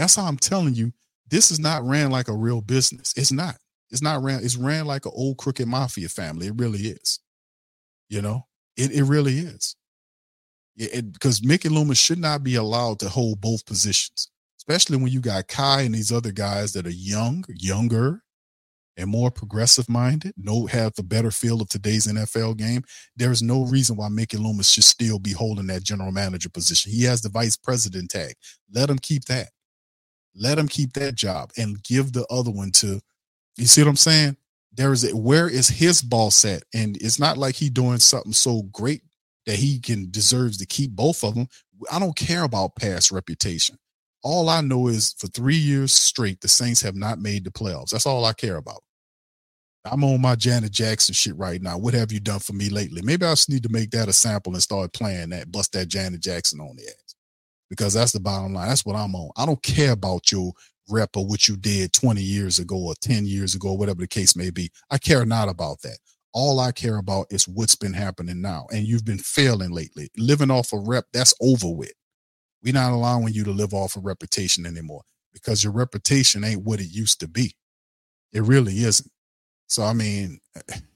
That's 0.00 0.16
how 0.16 0.24
I'm 0.24 0.38
telling 0.38 0.74
you. 0.74 0.94
This 1.28 1.50
is 1.50 1.58
not 1.58 1.84
ran 1.84 2.10
like 2.10 2.28
a 2.28 2.32
real 2.32 2.62
business. 2.62 3.12
It's 3.18 3.30
not. 3.30 3.56
It's 3.90 4.00
not 4.00 4.22
ran. 4.22 4.42
It's 4.42 4.56
ran 4.56 4.86
like 4.86 5.04
an 5.04 5.12
old 5.14 5.36
crooked 5.36 5.68
mafia 5.68 6.08
family. 6.08 6.46
It 6.46 6.54
really 6.56 6.80
is. 6.80 7.20
You 8.08 8.22
know, 8.22 8.46
it 8.78 8.92
it 8.92 9.04
really 9.04 9.40
is. 9.40 9.76
Because 10.74 11.44
Mickey 11.44 11.68
Loomis 11.68 11.98
should 11.98 12.18
not 12.18 12.42
be 12.42 12.54
allowed 12.54 12.98
to 13.00 13.10
hold 13.10 13.42
both 13.42 13.66
positions, 13.66 14.30
especially 14.58 14.96
when 14.96 15.12
you 15.12 15.20
got 15.20 15.48
Khai 15.48 15.84
and 15.84 15.94
these 15.94 16.10
other 16.10 16.32
guys 16.32 16.72
that 16.72 16.86
are 16.86 16.90
young, 16.90 17.44
younger, 17.48 18.22
and 18.96 19.10
more 19.10 19.30
progressive 19.30 19.90
minded, 19.90 20.32
no 20.38 20.64
have 20.64 20.94
the 20.94 21.02
better 21.02 21.30
feel 21.30 21.60
of 21.60 21.68
today's 21.68 22.06
NFL 22.06 22.56
game, 22.56 22.84
there 23.16 23.32
is 23.32 23.42
no 23.42 23.64
reason 23.66 23.96
why 23.96 24.08
Mickey 24.08 24.38
Loomis 24.38 24.70
should 24.70 24.84
still 24.84 25.18
be 25.18 25.32
holding 25.32 25.66
that 25.66 25.82
general 25.82 26.10
manager 26.10 26.48
position. 26.48 26.90
He 26.90 27.04
has 27.04 27.20
the 27.20 27.28
vice 27.28 27.58
president 27.58 28.08
tag. 28.08 28.36
Let 28.72 28.88
him 28.88 28.98
keep 28.98 29.26
that. 29.26 29.48
Let 30.34 30.58
him 30.58 30.68
keep 30.68 30.92
that 30.94 31.14
job 31.14 31.50
and 31.56 31.82
give 31.82 32.12
the 32.12 32.26
other 32.30 32.50
one 32.50 32.70
to 32.76 33.00
you 33.60 33.66
see 33.66 33.82
what 33.82 33.88
I'm 33.88 33.96
saying? 33.96 34.36
There 34.72 34.92
is 34.92 35.04
a 35.04 35.14
where 35.14 35.48
is 35.48 35.68
his 35.68 36.00
ball 36.00 36.30
set? 36.30 36.62
And 36.72 36.96
it's 36.98 37.18
not 37.18 37.36
like 37.36 37.56
he 37.56 37.68
doing 37.68 37.98
something 37.98 38.32
so 38.32 38.62
great 38.72 39.02
that 39.46 39.56
he 39.56 39.80
can 39.80 40.10
deserves 40.10 40.56
to 40.58 40.66
keep 40.66 40.92
both 40.92 41.22
of 41.24 41.34
them. 41.34 41.48
I 41.90 41.98
don't 41.98 42.16
care 42.16 42.44
about 42.44 42.76
past 42.76 43.10
reputation. 43.10 43.76
All 44.22 44.48
I 44.48 44.60
know 44.60 44.88
is 44.88 45.14
for 45.18 45.26
three 45.28 45.56
years 45.56 45.92
straight, 45.92 46.40
the 46.40 46.48
Saints 46.48 46.82
have 46.82 46.94
not 46.94 47.18
made 47.18 47.44
the 47.44 47.50
playoffs. 47.50 47.90
That's 47.90 48.06
all 48.06 48.24
I 48.24 48.32
care 48.32 48.56
about. 48.56 48.82
I'm 49.84 50.04
on 50.04 50.20
my 50.20 50.36
Janet 50.36 50.72
Jackson 50.72 51.14
shit 51.14 51.36
right 51.36 51.60
now. 51.60 51.78
What 51.78 51.94
have 51.94 52.12
you 52.12 52.20
done 52.20 52.40
for 52.40 52.52
me 52.52 52.68
lately? 52.68 53.00
Maybe 53.02 53.24
I 53.24 53.32
just 53.32 53.48
need 53.48 53.62
to 53.62 53.70
make 53.70 53.90
that 53.92 54.08
a 54.08 54.12
sample 54.12 54.52
and 54.52 54.62
start 54.62 54.92
playing 54.92 55.30
that, 55.30 55.50
bust 55.50 55.72
that 55.72 55.88
Janet 55.88 56.20
Jackson 56.20 56.60
on 56.60 56.76
the 56.76 56.86
ass. 56.86 56.99
Because 57.70 57.94
that's 57.94 58.12
the 58.12 58.20
bottom 58.20 58.52
line. 58.52 58.68
That's 58.68 58.84
what 58.84 58.96
I'm 58.96 59.14
on. 59.14 59.30
I 59.36 59.46
don't 59.46 59.62
care 59.62 59.92
about 59.92 60.30
your 60.32 60.52
rep 60.90 61.16
or 61.16 61.24
what 61.26 61.48
you 61.48 61.56
did 61.56 61.92
20 61.92 62.20
years 62.20 62.58
ago 62.58 62.76
or 62.76 62.94
10 63.00 63.26
years 63.26 63.54
ago, 63.54 63.72
whatever 63.72 64.00
the 64.00 64.08
case 64.08 64.36
may 64.36 64.50
be. 64.50 64.70
I 64.90 64.98
care 64.98 65.24
not 65.24 65.48
about 65.48 65.80
that. 65.82 65.98
All 66.32 66.60
I 66.60 66.72
care 66.72 66.98
about 66.98 67.26
is 67.30 67.48
what's 67.48 67.76
been 67.76 67.92
happening 67.92 68.40
now. 68.40 68.66
And 68.72 68.86
you've 68.86 69.04
been 69.04 69.18
failing 69.18 69.70
lately. 69.70 70.10
Living 70.16 70.50
off 70.50 70.72
a 70.72 70.78
rep, 70.78 71.06
that's 71.12 71.34
over 71.40 71.70
with. 71.70 71.92
We're 72.62 72.74
not 72.74 72.92
allowing 72.92 73.32
you 73.32 73.44
to 73.44 73.52
live 73.52 73.72
off 73.72 73.96
a 73.96 74.00
reputation 74.00 74.66
anymore 74.66 75.02
because 75.32 75.64
your 75.64 75.72
reputation 75.72 76.44
ain't 76.44 76.64
what 76.64 76.80
it 76.80 76.90
used 76.90 77.20
to 77.20 77.28
be. 77.28 77.54
It 78.32 78.42
really 78.42 78.78
isn't. 78.78 79.10
So 79.68 79.84
I 79.84 79.92
mean, 79.92 80.40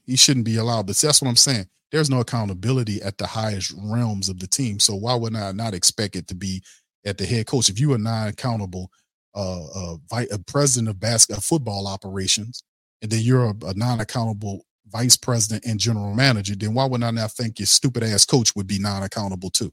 he 0.05 0.15
shouldn't 0.15 0.45
be 0.45 0.57
allowed. 0.57 0.87
But 0.87 0.97
that's 0.97 1.21
what 1.21 1.29
I'm 1.29 1.35
saying. 1.35 1.67
There's 1.91 2.09
no 2.09 2.19
accountability 2.19 3.01
at 3.01 3.17
the 3.17 3.27
highest 3.27 3.73
realms 3.77 4.29
of 4.29 4.39
the 4.39 4.47
team. 4.47 4.79
So 4.79 4.95
why 4.95 5.15
would 5.15 5.35
I 5.35 5.51
not 5.51 5.73
expect 5.73 6.15
it 6.15 6.27
to 6.27 6.35
be 6.35 6.63
at 7.05 7.17
the 7.17 7.25
head 7.25 7.47
coach? 7.47 7.69
If 7.69 7.79
you 7.79 7.93
are 7.93 7.99
not 7.99 8.29
accountable, 8.29 8.89
uh, 9.33 9.65
uh, 9.65 9.97
a 10.31 10.39
president 10.47 10.89
of 10.89 10.99
basketball 10.99 11.41
football 11.41 11.87
operations, 11.87 12.63
and 13.01 13.11
then 13.11 13.19
you're 13.21 13.45
a, 13.45 13.55
a 13.67 13.73
non-accountable 13.75 14.65
vice 14.87 15.17
president 15.17 15.65
and 15.65 15.79
general 15.79 16.13
manager, 16.13 16.55
then 16.55 16.73
why 16.73 16.85
would 16.85 17.03
I 17.03 17.11
not 17.11 17.31
think 17.31 17.59
your 17.59 17.65
stupid 17.65 18.03
ass 18.03 18.25
coach 18.25 18.55
would 18.55 18.67
be 18.67 18.79
non-accountable 18.79 19.49
too? 19.49 19.71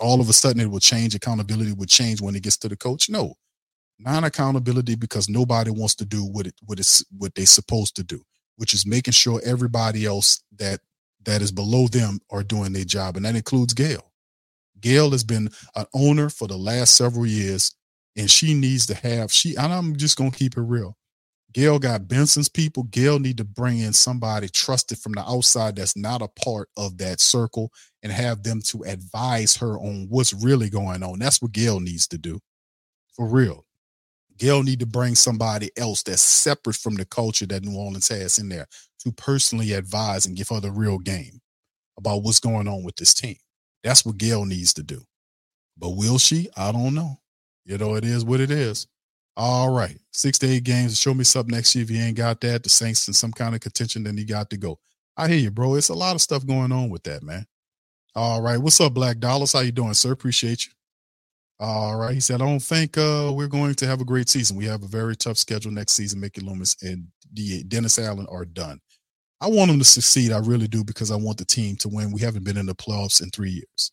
All 0.00 0.20
of 0.20 0.28
a 0.28 0.32
sudden, 0.32 0.60
it 0.60 0.70
will 0.70 0.80
change. 0.80 1.14
Accountability 1.14 1.72
would 1.72 1.88
change 1.88 2.20
when 2.20 2.34
it 2.34 2.42
gets 2.42 2.56
to 2.58 2.68
the 2.68 2.76
coach. 2.76 3.08
No, 3.08 3.34
non-accountability 3.98 4.96
because 4.96 5.28
nobody 5.28 5.70
wants 5.70 5.94
to 5.96 6.04
do 6.04 6.24
what 6.24 6.46
it 6.46 6.54
what 6.64 6.80
it's 6.80 7.04
what 7.16 7.34
they're 7.34 7.46
supposed 7.46 7.94
to 7.96 8.02
do, 8.02 8.20
which 8.56 8.74
is 8.74 8.86
making 8.86 9.12
sure 9.12 9.40
everybody 9.44 10.06
else 10.06 10.42
that 10.58 10.80
that 11.24 11.42
is 11.42 11.50
below 11.52 11.88
them 11.88 12.20
are 12.30 12.42
doing 12.42 12.72
their 12.72 12.84
job, 12.84 13.16
and 13.16 13.24
that 13.24 13.36
includes 13.36 13.74
Gail. 13.74 14.12
Gail 14.80 15.10
has 15.10 15.24
been 15.24 15.50
an 15.74 15.86
owner 15.94 16.28
for 16.28 16.46
the 16.46 16.56
last 16.56 16.96
several 16.96 17.26
years, 17.26 17.74
and 18.16 18.30
she 18.30 18.54
needs 18.54 18.86
to 18.86 18.94
have 18.94 19.32
she. 19.32 19.56
And 19.56 19.72
I'm 19.72 19.96
just 19.96 20.16
gonna 20.16 20.30
keep 20.30 20.56
it 20.56 20.62
real. 20.62 20.96
Gail 21.52 21.78
got 21.78 22.06
Benson's 22.06 22.48
people. 22.48 22.82
Gail 22.84 23.18
need 23.18 23.38
to 23.38 23.44
bring 23.44 23.78
in 23.78 23.92
somebody 23.92 24.48
trusted 24.48 24.98
from 24.98 25.12
the 25.12 25.22
outside 25.22 25.76
that's 25.76 25.96
not 25.96 26.22
a 26.22 26.28
part 26.28 26.68
of 26.76 26.98
that 26.98 27.20
circle 27.20 27.72
and 28.02 28.12
have 28.12 28.42
them 28.42 28.60
to 28.62 28.82
advise 28.84 29.56
her 29.56 29.78
on 29.78 30.06
what's 30.10 30.34
really 30.34 30.68
going 30.68 31.02
on. 31.02 31.18
That's 31.18 31.40
what 31.40 31.52
Gail 31.52 31.80
needs 31.80 32.06
to 32.08 32.18
do. 32.18 32.40
For 33.14 33.26
real. 33.26 33.65
Gail 34.38 34.62
need 34.62 34.80
to 34.80 34.86
bring 34.86 35.14
somebody 35.14 35.70
else 35.76 36.02
that's 36.02 36.22
separate 36.22 36.76
from 36.76 36.94
the 36.94 37.04
culture 37.04 37.46
that 37.46 37.64
New 37.64 37.76
Orleans 37.76 38.08
has 38.08 38.38
in 38.38 38.48
there 38.48 38.66
to 39.00 39.12
personally 39.12 39.72
advise 39.72 40.26
and 40.26 40.36
give 40.36 40.48
her 40.48 40.60
the 40.60 40.70
real 40.70 40.98
game 40.98 41.40
about 41.98 42.22
what's 42.22 42.40
going 42.40 42.68
on 42.68 42.82
with 42.82 42.96
this 42.96 43.14
team. 43.14 43.36
That's 43.82 44.04
what 44.04 44.18
Gail 44.18 44.44
needs 44.44 44.74
to 44.74 44.82
do. 44.82 45.02
But 45.78 45.90
will 45.90 46.18
she? 46.18 46.48
I 46.56 46.72
don't 46.72 46.94
know. 46.94 47.18
You 47.64 47.78
know, 47.78 47.94
it 47.94 48.04
is 48.04 48.24
what 48.24 48.40
it 48.40 48.50
is. 48.50 48.86
All 49.36 49.70
right. 49.70 49.98
Six 50.12 50.38
to 50.40 50.48
eight 50.48 50.64
games. 50.64 50.98
Show 50.98 51.14
me 51.14 51.24
something 51.24 51.54
next 51.54 51.74
year 51.74 51.84
if 51.84 51.90
you 51.90 52.00
ain't 52.00 52.16
got 52.16 52.40
that. 52.40 52.62
The 52.62 52.68
Saints 52.68 53.06
in 53.08 53.14
some 53.14 53.32
kind 53.32 53.54
of 53.54 53.60
contention, 53.60 54.02
then 54.02 54.16
he 54.16 54.24
got 54.24 54.50
to 54.50 54.56
go. 54.56 54.78
I 55.16 55.28
hear 55.28 55.38
you, 55.38 55.50
bro. 55.50 55.74
It's 55.74 55.88
a 55.88 55.94
lot 55.94 56.14
of 56.14 56.22
stuff 56.22 56.46
going 56.46 56.72
on 56.72 56.88
with 56.90 57.02
that, 57.04 57.22
man. 57.22 57.46
All 58.14 58.40
right. 58.40 58.58
What's 58.58 58.80
up, 58.80 58.94
Black 58.94 59.18
Dollars? 59.18 59.52
How 59.52 59.60
you 59.60 59.72
doing, 59.72 59.94
sir? 59.94 60.12
Appreciate 60.12 60.66
you. 60.66 60.72
All 61.58 61.96
right. 61.96 62.12
He 62.12 62.20
said, 62.20 62.42
I 62.42 62.46
don't 62.46 62.60
think 62.60 62.98
uh, 62.98 63.32
we're 63.34 63.46
going 63.48 63.74
to 63.76 63.86
have 63.86 64.00
a 64.00 64.04
great 64.04 64.28
season. 64.28 64.56
We 64.56 64.66
have 64.66 64.82
a 64.82 64.88
very 64.88 65.16
tough 65.16 65.38
schedule 65.38 65.72
next 65.72 65.92
season. 65.92 66.20
Mickey 66.20 66.42
Loomis 66.42 66.76
and 66.82 67.06
Dennis 67.68 67.98
Allen 67.98 68.26
are 68.30 68.44
done. 68.44 68.78
I 69.40 69.48
want 69.48 69.70
them 69.70 69.78
to 69.78 69.84
succeed. 69.84 70.32
I 70.32 70.38
really 70.38 70.68
do 70.68 70.84
because 70.84 71.10
I 71.10 71.16
want 71.16 71.38
the 71.38 71.44
team 71.46 71.76
to 71.76 71.88
win. 71.88 72.12
We 72.12 72.20
haven't 72.20 72.44
been 72.44 72.58
in 72.58 72.66
the 72.66 72.74
playoffs 72.74 73.22
in 73.22 73.30
three 73.30 73.50
years. 73.50 73.90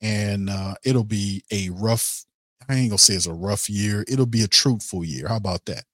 And 0.00 0.50
uh, 0.50 0.74
it'll 0.84 1.04
be 1.04 1.44
a 1.52 1.70
rough, 1.70 2.24
I 2.68 2.74
ain't 2.74 2.90
going 2.90 2.98
to 2.98 3.02
say 3.02 3.14
it's 3.14 3.26
a 3.26 3.32
rough 3.32 3.70
year. 3.70 4.04
It'll 4.08 4.26
be 4.26 4.42
a 4.42 4.48
truthful 4.48 5.04
year. 5.04 5.28
How 5.28 5.36
about 5.36 5.64
that? 5.66 5.84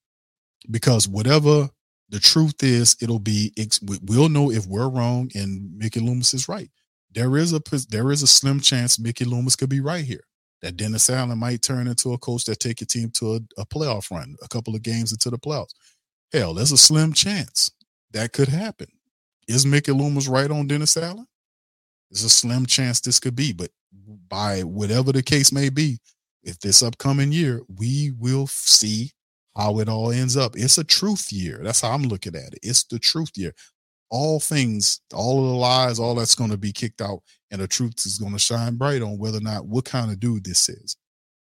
Because 0.70 1.06
whatever 1.06 1.69
the 2.09 2.19
truth 2.19 2.62
is, 2.62 2.97
it'll 3.03 3.19
be, 3.19 3.53
we'll 4.06 4.31
know 4.31 4.50
if 4.50 4.66
we're 4.66 4.88
wrong 4.88 5.31
and 5.34 5.70
Mickey 5.76 6.00
Loomis 6.00 6.32
is 6.32 6.49
right. 6.49 6.70
There 7.12 7.37
is 7.37 7.53
a 7.53 7.60
there 7.88 8.10
is 8.10 8.22
a 8.22 8.26
slim 8.26 8.60
chance 8.60 8.99
Mickey 8.99 9.25
Loomis 9.25 9.56
could 9.56 9.70
be 9.70 9.81
right 9.81 10.05
here 10.05 10.28
that 10.62 10.76
Dennis 10.76 11.08
Allen 11.08 11.38
might 11.38 11.62
turn 11.62 11.86
into 11.86 12.12
a 12.12 12.19
coach 12.19 12.44
that 12.44 12.60
take 12.60 12.80
your 12.80 12.86
team 12.86 13.10
to 13.14 13.34
a, 13.34 13.60
a 13.60 13.66
playoff 13.66 14.10
run, 14.10 14.36
a 14.42 14.48
couple 14.48 14.74
of 14.74 14.82
games 14.82 15.12
into 15.12 15.30
the 15.30 15.38
playoffs. 15.38 15.74
Hell, 16.32 16.54
there's 16.54 16.72
a 16.72 16.78
slim 16.78 17.12
chance 17.12 17.70
that 18.12 18.32
could 18.32 18.48
happen. 18.48 18.88
Is 19.46 19.64
Mickey 19.64 19.92
Loomis 19.92 20.28
right 20.28 20.50
on 20.50 20.66
Dennis 20.66 20.96
Allen? 20.96 21.26
There's 22.10 22.24
a 22.24 22.30
slim 22.30 22.66
chance 22.66 23.00
this 23.00 23.20
could 23.20 23.36
be, 23.36 23.52
but 23.52 23.70
by 24.28 24.62
whatever 24.62 25.12
the 25.12 25.22
case 25.22 25.52
may 25.52 25.69
be, 25.69 25.98
if 26.42 26.58
this 26.60 26.82
upcoming 26.82 27.32
year, 27.32 27.62
we 27.78 28.12
will 28.19 28.46
see 28.46 29.12
how 29.56 29.78
it 29.80 29.88
all 29.88 30.12
ends 30.12 30.36
up. 30.36 30.56
It's 30.56 30.78
a 30.78 30.84
truth 30.84 31.32
year. 31.32 31.60
That's 31.62 31.80
how 31.80 31.90
I'm 31.92 32.04
looking 32.04 32.34
at 32.34 32.54
it. 32.54 32.60
It's 32.62 32.84
the 32.84 32.98
truth 32.98 33.32
year 33.36 33.54
all 34.10 34.41
things, 34.41 35.00
all 35.12 35.44
of 35.44 35.50
the 35.50 35.56
lies, 35.56 35.98
all 35.98 36.14
that's 36.14 36.34
going 36.34 36.50
to 36.50 36.56
be 36.56 36.72
kicked 36.72 37.00
out, 37.00 37.20
and 37.50 37.60
the 37.60 37.69
truth 37.69 38.06
is 38.06 38.19
going 38.19 38.32
to 38.32 38.38
shine 38.38 38.76
bright 38.76 39.02
on 39.02 39.19
whether 39.19 39.38
or 39.38 39.42
not 39.42 39.66
what 39.66 39.84
kind 39.84 40.10
of 40.10 40.20
dude 40.20 40.44
this 40.44 40.69
is. 40.69 40.96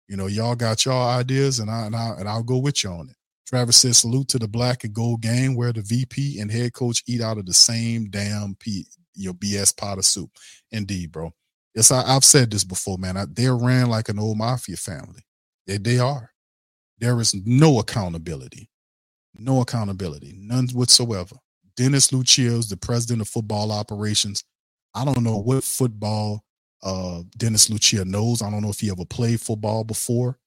You 0.08 0.16
know, 0.16 0.26
y'all 0.26 0.54
got 0.54 0.84
y'all 0.84 1.08
ideas, 1.08 1.58
and 1.58 1.70
I 1.70 1.86
and 1.86 1.96
I 1.96 2.14
and 2.18 2.28
I'll 2.28 2.42
go 2.42 2.58
with 2.58 2.84
you 2.84 2.90
on 2.90 3.08
it. 3.08 3.16
Travis 3.46 3.78
says, 3.78 3.98
"Salute 3.98 4.28
to 4.28 4.38
the 4.38 4.48
black 4.48 4.84
and 4.84 4.92
gold 4.92 5.22
game, 5.22 5.54
where 5.54 5.72
the 5.72 5.82
VP 5.82 6.38
and 6.40 6.50
head 6.50 6.72
coach 6.72 7.02
eat 7.06 7.20
out 7.20 7.38
of 7.38 7.46
the 7.46 7.54
same 7.54 8.10
damn 8.10 8.54
P, 8.56 8.86
your 9.14 9.34
BS 9.34 9.76
pot 9.76 9.98
of 9.98 10.04
soup." 10.04 10.30
Indeed, 10.70 11.12
bro. 11.12 11.32
Yes, 11.74 11.90
I, 11.90 12.06
have 12.06 12.24
said 12.24 12.50
this 12.50 12.64
before, 12.64 12.98
man. 12.98 13.16
I, 13.16 13.24
they're 13.28 13.56
ran 13.56 13.88
like 13.88 14.08
an 14.08 14.18
old 14.18 14.36
mafia 14.36 14.76
family. 14.76 15.22
They, 15.66 15.78
they 15.78 15.98
are. 15.98 16.30
There 16.98 17.18
is 17.20 17.34
no 17.46 17.78
accountability, 17.78 18.68
no 19.34 19.60
accountability, 19.60 20.34
none 20.36 20.68
whatsoever. 20.68 21.36
Dennis 21.76 22.10
Lauscha 22.10 22.46
is 22.46 22.68
the 22.68 22.76
president 22.76 23.22
of 23.22 23.28
football 23.28 23.72
operations. 23.72 24.44
I 24.94 25.04
don't 25.04 25.22
know 25.22 25.38
what 25.38 25.64
football 25.64 26.44
uh, 26.82 27.22
Dennis 27.36 27.68
Lauscha 27.68 28.04
knows. 28.04 28.42
I 28.42 28.50
don't 28.50 28.62
know 28.62 28.70
if 28.70 28.80
he 28.80 28.90
ever 28.90 29.04
played 29.04 29.40
football 29.40 29.84
before. 29.84 30.38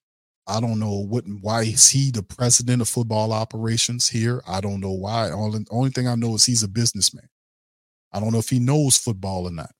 I 0.47 0.59
don't 0.59 0.79
know 0.79 1.05
what 1.07 1.23
why 1.41 1.63
is 1.63 1.89
he 1.89 2.11
the 2.11 2.21
president 2.21 2.81
of 2.81 2.87
football 2.87 3.33
operations 3.33 4.07
here. 4.07 4.43
I 4.47 4.61
don't 4.61 4.79
know 4.79 4.91
why. 4.91 5.31
Only 5.31 5.65
only 5.71 5.89
thing 5.89 6.07
I 6.07 6.15
know 6.15 6.35
is 6.35 6.45
he's 6.45 6.61
a 6.61 6.67
businessman. 6.67 7.27
I 8.13 8.19
don't 8.19 8.31
know 8.31 8.39
if 8.39 8.49
he 8.49 8.59
knows 8.59 8.97
football 8.97 9.47
or 9.47 9.51
not. 9.51 9.71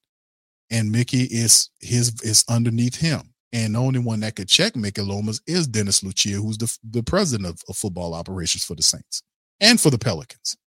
And 0.72 0.92
Mickey 0.92 1.24
is 1.24 1.70
his 1.80 2.20
is 2.22 2.44
underneath 2.50 2.96
him. 2.96 3.36
And 3.54 3.76
the 3.76 3.80
only 3.80 4.00
one 4.00 4.20
that 4.22 4.36
could 4.36 4.50
check 4.50 4.76
Mickey 4.76 5.02
Loomis 5.02 5.40
is 5.48 5.68
Dennis 5.68 6.02
Lauscha, 6.02 6.34
who's 6.34 6.58
the, 6.58 6.78
the 6.92 7.04
president 7.04 7.48
of, 7.48 7.62
of 7.70 7.78
football 7.78 8.14
operations 8.14 8.66
for 8.66 8.76
the 8.76 8.84
Saints 8.84 9.22
and 9.62 9.80
for 9.80 9.90
the 9.90 9.98
Pelicans. 9.98 10.58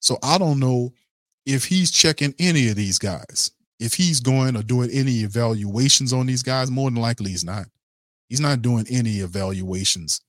So 0.00 0.18
I 0.22 0.38
don't 0.38 0.58
know 0.58 0.92
if 1.46 1.64
he's 1.64 1.90
checking 1.90 2.34
any 2.38 2.68
of 2.68 2.76
these 2.76 2.98
guys. 2.98 3.52
If 3.78 3.94
he's 3.94 4.20
going 4.20 4.56
or 4.56 4.62
doing 4.62 4.90
any 4.90 5.20
evaluations 5.20 6.12
on 6.12 6.26
these 6.26 6.42
guys, 6.42 6.70
more 6.70 6.90
than 6.90 7.00
likely 7.00 7.30
he's 7.30 7.44
not. 7.44 7.66
He's 8.28 8.40
not 8.40 8.62
doing 8.62 8.86
any 8.90 9.18
evaluations 9.18 10.20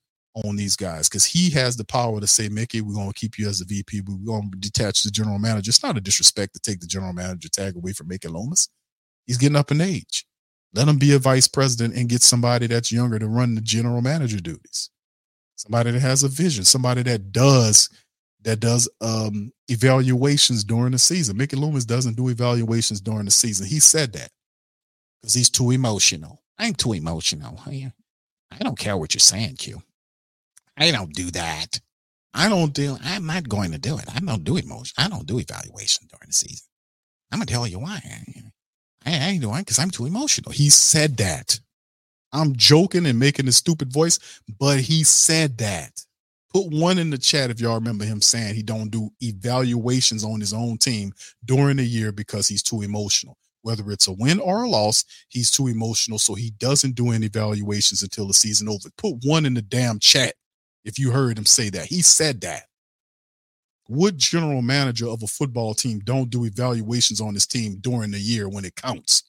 on 0.45 0.56
these 0.56 0.75
guys 0.75 1.09
because 1.09 1.25
he 1.25 1.50
has 1.51 1.75
the 1.75 1.83
power 1.83 2.21
to 2.21 2.27
say, 2.27 2.47
Mickey, 2.47 2.81
we're 2.81 2.94
going 2.94 3.12
to 3.12 3.19
keep 3.19 3.38
you 3.38 3.47
as 3.50 3.62
a 3.62 3.65
VP, 3.65 4.01
we're 4.01 4.25
going 4.25 4.50
to 4.51 4.57
detach 4.57 5.03
the 5.03 5.12
general 5.12 5.39
manager. 5.39 5.69
It's 5.69 5.83
not 5.83 5.97
a 5.97 6.01
disrespect 6.01 6.53
to 6.53 6.59
take 6.59 6.79
the 6.79 6.88
general 6.88 7.13
manager 7.13 7.50
tag 7.50 7.75
away 7.75 7.94
from 7.94 8.07
Mickey 8.07 8.29
Loomis. 8.29 8.69
He's 9.27 9.38
getting 9.38 9.57
up 9.57 9.71
in 9.71 9.81
age. 9.81 10.25
Let 10.74 10.88
him 10.88 10.97
be 10.97 11.13
a 11.13 11.19
vice 11.19 11.47
president 11.47 11.95
and 11.95 12.07
get 12.07 12.21
somebody 12.21 12.67
that's 12.67 12.91
younger 12.91 13.19
to 13.19 13.27
run 13.27 13.56
the 13.56 13.62
general 13.62 14.01
manager 14.01 14.39
duties. 14.39 14.89
Somebody 15.57 15.91
that 15.91 16.00
has 16.00 16.24
a 16.24 16.29
vision, 16.29 16.63
somebody 16.63 17.03
that 17.03 17.31
does 17.31 17.89
that 18.43 18.59
does 18.59 18.89
um, 19.01 19.51
evaluations 19.67 20.63
during 20.63 20.91
the 20.91 20.99
season. 20.99 21.38
Mickey 21.38 21.55
Loomis 21.55 21.85
doesn't 21.85 22.15
do 22.15 22.29
evaluations 22.29 23.01
during 23.01 23.25
the 23.25 23.31
season. 23.31 23.67
He 23.67 23.79
said 23.79 24.13
that 24.13 24.29
because 25.21 25.33
he's 25.33 25.49
too 25.49 25.71
emotional. 25.71 26.41
I 26.57 26.67
ain't 26.67 26.77
too 26.77 26.93
emotional. 26.93 27.59
I, 27.65 27.91
don't 28.59 28.77
care 28.77 28.97
what 28.97 29.13
you're 29.13 29.19
saying, 29.19 29.55
Q. 29.55 29.81
I 30.77 30.91
don't 30.91 31.13
do 31.13 31.31
that. 31.31 31.79
I 32.33 32.49
don't 32.49 32.73
do. 32.73 32.97
I'm 33.03 33.25
not 33.25 33.49
going 33.49 33.71
to 33.71 33.77
do 33.77 33.97
it. 33.97 34.05
I 34.13 34.19
don't 34.19 34.43
do 34.43 34.57
emotion. 34.57 34.93
I 34.97 35.07
don't 35.07 35.25
do 35.25 35.39
evaluation 35.39 36.07
during 36.09 36.27
the 36.27 36.33
season. 36.33 36.67
I'm 37.31 37.39
gonna 37.39 37.45
tell 37.45 37.67
you 37.67 37.79
why. 37.79 38.01
I, 39.05 39.11
I 39.11 39.29
ain't 39.29 39.41
doing 39.41 39.59
because 39.59 39.79
I'm 39.79 39.89
too 39.91 40.05
emotional. 40.05 40.51
He 40.51 40.69
said 40.69 41.17
that. 41.17 41.59
I'm 42.33 42.55
joking 42.55 43.05
and 43.05 43.19
making 43.19 43.47
a 43.47 43.51
stupid 43.51 43.91
voice, 43.91 44.19
but 44.59 44.79
he 44.79 45.03
said 45.03 45.57
that. 45.57 46.05
Put 46.53 46.68
one 46.68 46.98
in 46.98 47.09
the 47.09 47.18
chat 47.18 47.50
if 47.50 47.62
y'all 47.62 47.75
remember 47.75 48.03
him 48.03 48.21
saying 48.21 48.56
he 48.56 48.63
don't 48.63 48.89
do 48.89 49.09
evaluations 49.21 50.24
on 50.24 50.39
his 50.42 50.53
own 50.53 50.77
team 50.77 51.13
during 51.45 51.77
the 51.77 51.86
year 51.86 52.12
because 52.12 52.48
he's 52.48 52.63
too 52.63 52.81
emotional. 52.81 53.38
Whether 53.62 53.89
it's 53.92 54.07
a 54.07 54.12
win 54.12 54.39
or 54.39 54.63
a 54.63 54.69
loss, 54.69 55.06
he's 55.30 55.51
too 55.51 55.68
emotional, 55.68 56.19
so 56.19 56.33
he 56.33 56.51
doesn't 56.51 56.95
do 56.95 57.12
any 57.12 57.27
evaluations 57.27 58.01
until 58.01 58.27
the 58.27 58.33
season 58.33 58.68
over. 58.68 58.89
Put 58.98 59.24
one 59.24 59.45
in 59.45 59.53
the 59.53 59.62
damn 59.62 60.00
chat 60.00 60.33
if 60.83 61.00
you 61.00 61.12
heard 61.12 61.38
him 61.38 61.45
say 61.45 61.69
that. 61.69 61.86
He 61.86 62.01
said 62.01 62.42
that. 62.42 62.63
What 63.88 64.18
general 64.18 64.62
manager 64.62 65.07
of 65.07 65.21
a 65.21 65.27
football 65.27 65.74
team 65.74 66.00
don't 66.00 66.30
do 66.30 66.45
evaluations 66.45 67.21
on 67.21 67.33
his 67.33 67.45
team 67.45 67.77
during 67.80 68.12
the 68.12 68.19
year 68.19 68.50
when 68.50 68.65
it 68.65 68.75
counts? 68.75 69.24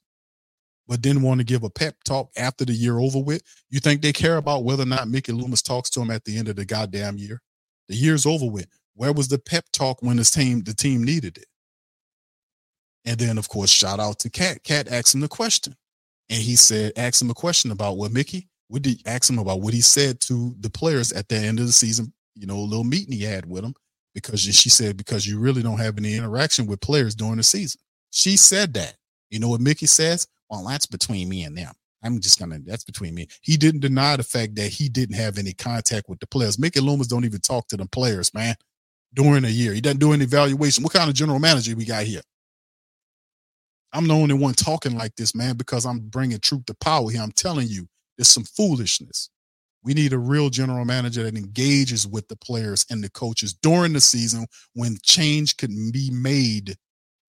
But 0.89 1.03
then 1.03 1.23
want 1.23 1.41
to 1.41 1.45
give 1.45 1.63
a 1.63 1.71
pep 1.71 1.95
talk 2.05 2.31
after 2.37 2.65
the 2.65 2.73
year 2.73 2.99
over 2.99 3.19
with? 3.19 3.43
You 3.71 3.81
think 3.81 4.03
they 4.03 4.13
care 4.13 4.37
about 4.37 4.65
whether 4.65 4.83
or 4.83 4.87
not 4.87 5.09
Mickey 5.09 5.33
Loomis 5.33 5.63
talks 5.63 5.89
to 5.91 6.01
him 6.01 6.11
at 6.11 6.25
the 6.25 6.37
end 6.37 6.49
of 6.49 6.57
the 6.57 6.65
goddamn 6.65 7.19
year? 7.19 7.41
The 7.89 7.95
year's 7.95 8.27
over 8.27 8.47
with. 8.47 8.67
Where 8.95 9.13
was 9.13 9.29
the 9.29 9.39
pep 9.39 9.65
talk 9.73 10.03
when 10.03 10.19
his 10.19 10.31
team 10.31 10.63
the 10.63 10.75
team 10.75 11.03
needed 11.03 11.39
it? 11.39 11.47
And 13.05 13.19
then, 13.19 13.39
of 13.39 13.49
course, 13.49 13.71
shout 13.71 14.01
out 14.01 14.19
to 14.21 14.31
Cat. 14.31 14.63
Cat 14.65 14.89
asked 14.89 15.15
him 15.15 15.21
the 15.21 15.29
question. 15.29 15.75
And 16.31 16.41
he 16.41 16.57
said, 16.57 16.93
ask 16.97 17.21
him 17.21 17.31
a 17.31 17.35
question 17.35 17.71
about 17.71 17.97
what 17.97 18.13
Mickey, 18.13 18.49
what 18.69 18.83
did 18.83 19.03
ask 19.07 19.29
him 19.29 19.39
about 19.39 19.61
what 19.61 19.75
he 19.75 19.81
said 19.81 20.21
to 20.23 20.55
the 20.61 20.71
players 20.71 21.13
at 21.13 21.29
the 21.29 21.37
end 21.37 21.59
of 21.59 21.67
the 21.67 21.73
season, 21.73 22.13
you 22.35 22.47
know, 22.47 22.57
a 22.57 22.61
little 22.61 22.85
meeting 22.85 23.13
he 23.13 23.25
had 23.25 23.45
with 23.45 23.63
them 23.63 23.75
because 24.15 24.41
she 24.41 24.71
said, 24.71 24.97
because 24.97 25.27
you 25.27 25.39
really 25.39 25.63
don't 25.63 25.81
have 25.81 25.99
any 25.99 26.15
interaction 26.15 26.67
with 26.67 26.81
players 26.81 27.15
during 27.15 27.37
the 27.37 27.43
season. 27.43 27.81
She 28.11 28.37
said 28.37 28.73
that. 28.75 28.97
You 29.31 29.41
know 29.41 29.49
what 29.49 29.61
Mickey 29.61 29.87
says? 29.87 30.27
Well, 30.53 30.67
that's 30.67 30.87
between 30.87 31.31
me 31.31 31.45
and 31.45 31.57
them. 31.57 31.73
I'm 32.05 32.21
just 32.21 32.39
gonna 32.39 32.59
that's 32.59 32.85
between 32.85 33.15
me. 33.15 33.27
He 33.41 33.57
didn't 33.57 33.81
deny 33.81 34.17
the 34.17 34.23
fact 34.23 34.55
that 34.57 34.69
he 34.69 34.91
didn't 34.91 35.17
have 35.17 35.39
any 35.39 35.55
contact 35.55 36.11
with 36.11 36.21
the 36.21 36.27
players. 36.27 36.59
Mickey 36.59 36.81
Loomis 36.81 37.07
don't 37.07 37.25
even 37.25 37.41
talk 37.41 37.69
to 37.69 37.77
the 37.79 37.87
players, 37.87 38.35
man, 38.35 38.55
during 39.15 39.47
a 39.47 39.49
year. 39.49 39.73
He 39.73 39.81
doesn't 39.81 40.01
do 40.01 40.13
any 40.13 40.25
evaluation. 40.25 40.85
What 40.85 40.93
kind 40.93 41.09
of 41.09 41.17
general 41.17 41.39
manager 41.39 41.75
we 41.75 41.87
got 41.87 42.05
here? 42.05 42.21
I'm 43.95 44.09
the 44.09 44.15
only 44.15 44.35
one 44.35 44.55
talking 44.55 44.97
like 44.97 45.17
this, 45.17 45.35
man, 45.35 45.57
because 45.57 45.87
I'm 45.87 46.01
bringing 46.01 46.39
truth 46.39 46.67
to 46.67 46.75
power 46.75 47.11
here. 47.11 47.23
I'm 47.23 47.33
telling 47.33 47.69
you, 47.69 47.89
there's 48.19 48.29
some 48.29 48.45
foolishness. 48.45 49.31
We 49.85 49.95
need 49.95 50.13
a 50.13 50.19
real 50.19 50.51
general 50.51 50.85
manager 50.85 51.23
that 51.23 51.37
engages 51.37 52.07
with 52.07 52.29
the 52.29 52.37
players 52.37 52.85
and 52.91 53.03
the 53.03 53.11
coaches 53.11 53.55
during 53.55 53.95
the 53.95 54.01
season 54.01 54.47
when 54.75 54.99
change 55.03 55.57
can 55.57 55.91
be 55.93 56.11
made 56.13 56.77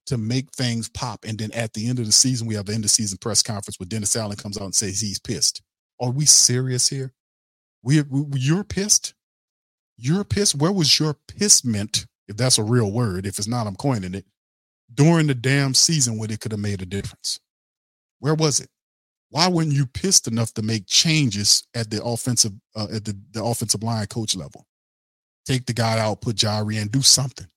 to 0.07 0.17
make 0.17 0.51
things 0.51 0.89
pop. 0.89 1.25
And 1.25 1.37
then 1.37 1.51
at 1.53 1.73
the 1.73 1.87
end 1.87 1.99
of 1.99 2.05
the 2.05 2.11
season, 2.11 2.47
we 2.47 2.55
have 2.55 2.67
an 2.69 2.75
end 2.75 2.85
of 2.85 2.91
season 2.91 3.17
press 3.19 3.41
conference 3.41 3.79
where 3.79 3.87
Dennis 3.87 4.15
Allen 4.15 4.37
comes 4.37 4.57
out 4.57 4.65
and 4.65 4.75
says 4.75 4.99
he's 4.99 5.19
pissed. 5.19 5.61
Are 5.99 6.11
we 6.11 6.25
serious 6.25 6.89
here? 6.89 7.13
We, 7.83 8.01
we 8.01 8.39
you're 8.39 8.63
pissed. 8.63 9.13
You're 9.97 10.23
pissed. 10.23 10.55
Where 10.55 10.71
was 10.71 10.99
your 10.99 11.15
pissment? 11.27 12.05
If 12.27 12.37
that's 12.37 12.57
a 12.57 12.63
real 12.63 12.91
word, 12.91 13.25
if 13.25 13.37
it's 13.37 13.47
not, 13.47 13.67
I'm 13.67 13.75
coining 13.75 14.15
it. 14.15 14.25
During 14.93 15.27
the 15.27 15.35
damn 15.35 15.73
season 15.73 16.17
when 16.17 16.31
it 16.31 16.39
could 16.39 16.51
have 16.51 16.61
made 16.61 16.81
a 16.81 16.85
difference. 16.85 17.39
Where 18.19 18.35
was 18.35 18.59
it? 18.59 18.69
Why 19.29 19.49
weren't 19.49 19.71
you 19.71 19.87
pissed 19.87 20.27
enough 20.27 20.53
to 20.53 20.61
make 20.61 20.85
changes 20.85 21.67
at 21.73 21.89
the 21.89 22.03
offensive 22.03 22.53
uh, 22.75 22.87
at 22.93 23.03
the, 23.03 23.17
the 23.31 23.43
offensive 23.43 23.81
line 23.83 24.05
coach 24.05 24.35
level? 24.35 24.67
Take 25.45 25.65
the 25.65 25.73
guy 25.73 25.99
out, 25.99 26.21
put 26.21 26.35
Jari 26.35 26.79
in, 26.81 26.87
do 26.87 27.01
something. 27.01 27.47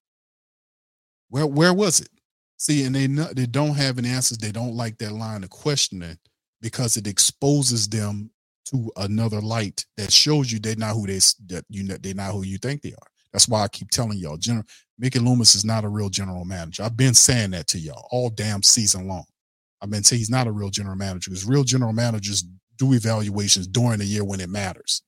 Where 1.29 1.47
where 1.47 1.75
was 1.75 2.01
it? 2.01 2.09
See, 2.59 2.85
and 2.85 2.95
they 2.95 3.07
they 3.07 3.47
don't 3.47 3.77
have 3.77 3.99
any 3.99 4.09
answers. 4.09 4.39
They 4.39 4.53
don't 4.53 4.75
like 4.75 4.99
that 4.99 5.13
line 5.13 5.45
of 5.45 5.51
questioning 5.51 6.19
because 6.61 6.97
it 6.97 7.07
exposes 7.07 7.89
them 7.89 8.31
to 8.67 8.91
another 8.97 9.41
light 9.41 9.85
that 9.97 10.13
shows 10.13 10.51
you 10.51 10.59
they're 10.59 10.77
not 10.77 10.95
who 10.95 11.07
they 11.07 11.19
that 11.49 11.65
you 11.69 11.87
they're 11.87 12.15
not 12.15 12.33
who 12.33 12.45
you 12.45 12.59
think 12.59 12.83
they 12.83 12.93
are. 12.93 13.09
That's 13.33 13.49
why 13.49 13.63
I 13.63 13.69
keep 13.69 13.91
telling 13.91 14.19
y'all, 14.19 14.39
General 14.39 14.65
Mickey 14.99 15.19
Loomis 15.19 15.55
is 15.55 15.65
not 15.65 15.85
a 15.85 15.89
real 15.89 16.09
general 16.09 16.45
manager. 16.47 16.83
I've 16.83 16.97
been 16.97 17.15
saying 17.15 17.51
that 17.51 17.67
to 17.69 17.79
y'all 17.79 18.09
all 18.11 18.31
damn 18.31 18.63
season 18.63 19.07
long. 19.07 19.25
I've 19.83 19.91
been 19.91 20.03
saying 20.03 20.21
he's 20.21 20.31
not 20.31 20.47
a 20.47 20.53
real 20.53 20.71
general 20.71 20.97
manager 20.97 21.31
because 21.31 21.45
real 21.45 21.65
general 21.65 21.93
managers 21.93 22.43
do 22.77 22.95
evaluations 22.95 23.67
during 23.67 23.99
the 23.99 24.07
year 24.07 24.25
when 24.25 24.41
it 24.41 24.49
matters. 24.49 25.03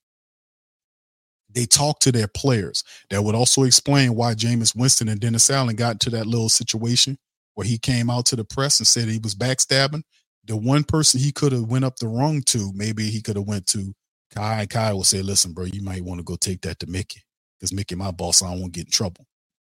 They 1.51 1.65
talk 1.65 2.01
to 2.01 2.13
their 2.13 2.29
players. 2.29 2.85
That 3.09 3.23
would 3.25 3.35
also 3.35 3.63
explain 3.63 4.15
why 4.15 4.35
Jameis 4.35 4.77
Winston 4.77 5.09
and 5.09 5.19
Dennis 5.19 5.49
Allen 5.49 5.77
got 5.77 5.93
into 5.93 6.11
that 6.11 6.27
little 6.27 6.51
situation 6.51 7.17
where 7.59 7.67
he 7.67 7.77
came 7.77 8.09
out 8.09 8.25
to 8.25 8.37
the 8.37 8.45
press 8.45 8.79
and 8.79 8.87
said 8.87 9.09
he 9.09 9.19
was 9.19 9.35
backstabbing. 9.35 10.05
The 10.45 10.57
one 10.57 10.85
person 10.85 11.19
he 11.19 11.33
could 11.33 11.51
have 11.51 11.65
went 11.65 11.85
up 11.85 11.97
the 11.97 12.07
wrong 12.07 12.41
to, 12.43 12.71
maybe 12.73 13.11
he 13.11 13.21
could 13.21 13.35
have 13.35 13.49
went 13.49 13.67
to 13.71 13.93
Khai. 14.33 14.69
Khai 14.69 14.93
will 14.93 15.03
say, 15.03 15.23
"Listen, 15.23 15.55
bro, 15.55 15.65
you 15.65 15.83
might 15.83 16.05
want 16.05 16.21
to 16.21 16.23
go 16.23 16.37
take 16.37 16.61
that 16.61 16.79
to 16.79 16.87
Mickey 16.87 17.21
because 17.59 17.73
Mickey, 17.73 17.97
my 17.97 18.13
boss, 18.13 18.43
I 18.43 18.51
won't 18.51 18.71
get 18.71 18.85
in 18.85 18.93
trouble." 18.93 19.27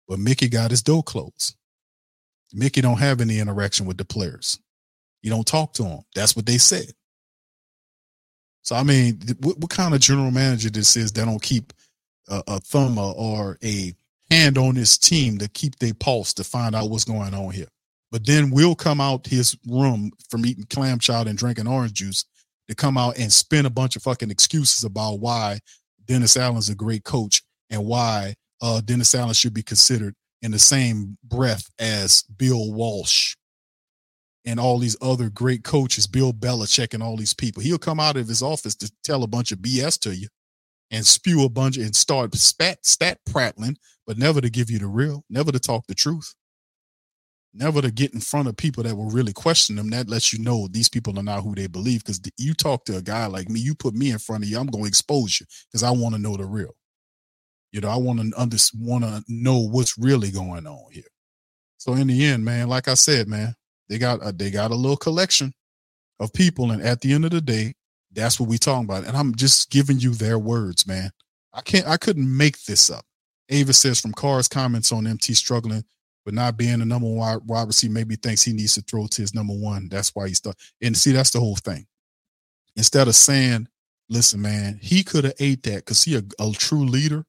But 0.07 0.19
Mickey 0.19 0.47
got 0.47 0.69
his 0.69 0.83
door 0.83 1.01
closed. 1.01 1.55
Mickey 2.53 2.81
don't 2.81 2.99
have 2.99 3.19
any 3.19 3.39
interaction 3.39 3.87
with 3.87 3.97
the 3.97 4.05
players. 4.05 4.59
You 5.23 5.31
don't 5.31 5.47
talk 5.47 5.73
to 5.73 5.83
them. 5.83 6.01
That's 6.13 6.35
what 6.35 6.45
they 6.45 6.59
said. 6.59 6.91
So 8.61 8.75
I 8.75 8.83
mean, 8.83 9.19
what, 9.39 9.57
what 9.57 9.71
kind 9.71 9.95
of 9.95 10.01
general 10.01 10.29
manager 10.29 10.69
this 10.69 10.95
is 10.95 11.13
that 11.13 11.25
don't 11.25 11.41
keep 11.41 11.73
a, 12.29 12.43
a 12.45 12.59
thumb 12.59 12.99
or 12.99 13.57
a 13.63 13.95
hand 14.31 14.57
on 14.57 14.75
his 14.75 14.97
team 14.97 15.37
to 15.37 15.49
keep 15.49 15.77
their 15.77 15.93
pulse 15.93 16.33
to 16.33 16.43
find 16.43 16.73
out 16.73 16.89
what's 16.89 17.03
going 17.03 17.33
on 17.33 17.51
here. 17.51 17.67
But 18.11 18.25
then 18.25 18.49
we'll 18.49 18.75
come 18.75 19.01
out 19.01 19.27
his 19.27 19.57
room 19.67 20.11
from 20.29 20.45
eating 20.45 20.65
clam 20.69 20.99
chowder 20.99 21.29
and 21.29 21.37
drinking 21.37 21.67
orange 21.67 21.93
juice 21.93 22.25
to 22.69 22.75
come 22.75 22.97
out 22.97 23.17
and 23.17 23.31
spin 23.31 23.65
a 23.65 23.69
bunch 23.69 23.95
of 23.95 24.03
fucking 24.03 24.31
excuses 24.31 24.83
about 24.85 25.19
why 25.19 25.59
Dennis 26.05 26.37
Allen's 26.37 26.69
a 26.69 26.75
great 26.75 27.03
coach 27.03 27.43
and 27.69 27.85
why 27.85 28.33
uh, 28.61 28.81
Dennis 28.81 29.13
Allen 29.15 29.33
should 29.33 29.53
be 29.53 29.63
considered 29.63 30.15
in 30.41 30.51
the 30.51 30.59
same 30.59 31.17
breath 31.23 31.69
as 31.79 32.23
Bill 32.37 32.71
Walsh 32.71 33.35
and 34.45 34.59
all 34.59 34.79
these 34.79 34.97
other 35.01 35.29
great 35.29 35.63
coaches, 35.63 36.07
Bill 36.07 36.33
Belichick 36.33 36.93
and 36.93 37.03
all 37.03 37.15
these 37.15 37.33
people. 37.33 37.61
He'll 37.61 37.77
come 37.77 37.99
out 37.99 38.17
of 38.17 38.27
his 38.27 38.41
office 38.41 38.75
to 38.75 38.91
tell 39.03 39.23
a 39.23 39.27
bunch 39.27 39.51
of 39.51 39.59
BS 39.59 39.99
to 40.01 40.15
you 40.15 40.27
and 40.91 41.05
spew 41.05 41.43
a 41.43 41.49
bunch 41.49 41.77
and 41.77 41.95
start 41.95 42.35
spat, 42.35 42.85
stat 42.85 43.19
prattling, 43.25 43.77
but 44.05 44.17
never 44.17 44.41
to 44.41 44.49
give 44.49 44.69
you 44.69 44.77
the 44.77 44.87
real, 44.87 45.23
never 45.29 45.51
to 45.51 45.59
talk 45.59 45.87
the 45.87 45.95
truth, 45.95 46.35
never 47.53 47.81
to 47.81 47.91
get 47.91 48.13
in 48.13 48.19
front 48.19 48.47
of 48.47 48.57
people 48.57 48.83
that 48.83 48.95
will 48.95 49.09
really 49.09 49.33
question 49.33 49.77
them. 49.77 49.89
That 49.89 50.09
lets 50.09 50.33
you 50.33 50.39
know 50.39 50.67
these 50.67 50.89
people 50.89 51.17
are 51.17 51.23
not 51.23 51.43
who 51.43 51.55
they 51.55 51.67
believe. 51.67 52.03
Because 52.03 52.21
you 52.37 52.53
talk 52.53 52.85
to 52.85 52.97
a 52.97 53.01
guy 53.01 53.25
like 53.27 53.49
me, 53.49 53.59
you 53.59 53.73
put 53.73 53.93
me 53.93 54.11
in 54.11 54.19
front 54.19 54.43
of 54.43 54.49
you, 54.49 54.59
I'm 54.59 54.67
going 54.67 54.83
to 54.83 54.89
expose 54.89 55.39
you 55.39 55.45
because 55.71 55.83
I 55.83 55.91
want 55.91 56.15
to 56.15 56.21
know 56.21 56.35
the 56.37 56.45
real. 56.45 56.75
You 57.71 57.79
know, 57.79 57.89
I 57.89 57.95
want 57.95 58.19
to 58.19 58.31
under, 58.37 58.57
want 58.77 59.05
to 59.05 59.23
know 59.29 59.59
what's 59.59 59.97
really 59.97 60.29
going 60.29 60.67
on 60.67 60.91
here. 60.91 61.03
So 61.77 61.93
in 61.93 62.07
the 62.07 62.25
end, 62.25 62.43
man, 62.43 62.67
like 62.67 62.87
I 62.87 62.95
said, 62.95 63.27
man, 63.27 63.55
they 63.87 63.97
got 63.97 64.19
a, 64.25 64.31
they 64.31 64.51
got 64.51 64.71
a 64.71 64.75
little 64.75 64.97
collection 64.97 65.53
of 66.19 66.33
people, 66.33 66.71
and 66.71 66.81
at 66.81 67.01
the 67.01 67.13
end 67.13 67.25
of 67.25 67.31
the 67.31 67.41
day, 67.41 67.73
that's 68.13 68.39
what 68.39 68.49
we 68.49 68.57
talking 68.57 68.85
about. 68.85 69.05
And 69.05 69.15
I'm 69.15 69.35
just 69.35 69.69
giving 69.69 69.99
you 69.99 70.13
their 70.13 70.39
words, 70.39 70.87
man. 70.87 71.11
I 71.53 71.61
can't 71.61 71.87
I 71.87 71.97
couldn't 71.97 72.37
make 72.37 72.63
this 72.63 72.89
up. 72.89 73.05
Ava 73.49 73.73
says 73.73 73.99
from 73.99 74.13
Carr's 74.13 74.47
comments 74.47 74.91
on 74.91 75.07
MT 75.07 75.33
struggling 75.33 75.83
but 76.23 76.33
not 76.33 76.57
being 76.57 76.79
the 76.79 76.85
number 76.85 77.07
one 77.07 77.41
wide 77.45 77.67
receiver, 77.67 77.93
maybe 77.93 78.15
thinks 78.15 78.43
he 78.43 78.53
needs 78.53 78.75
to 78.75 78.81
throw 78.81 79.07
to 79.07 79.21
his 79.21 79.33
number 79.33 79.53
one. 79.53 79.89
That's 79.89 80.13
why 80.13 80.27
he's 80.27 80.37
stuck. 80.37 80.57
And 80.81 80.95
see, 80.95 81.11
that's 81.11 81.31
the 81.31 81.39
whole 81.39 81.55
thing. 81.55 81.87
Instead 82.75 83.07
of 83.07 83.15
saying, 83.15 83.67
listen, 84.09 84.41
man, 84.41 84.79
he 84.81 85.03
could 85.03 85.23
have 85.23 85.33
ate 85.39 85.63
that 85.63 85.77
because 85.77 86.03
he 86.03 86.15
a, 86.15 86.23
a 86.39 86.51
true 86.51 86.85
leader 86.85 87.25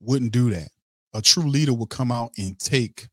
wouldn't 0.00 0.32
do 0.32 0.50
that. 0.50 0.68
A 1.12 1.20
true 1.20 1.48
leader 1.48 1.74
would 1.74 1.90
come 1.90 2.10
out 2.10 2.32
and 2.38 2.58
take 2.58 3.08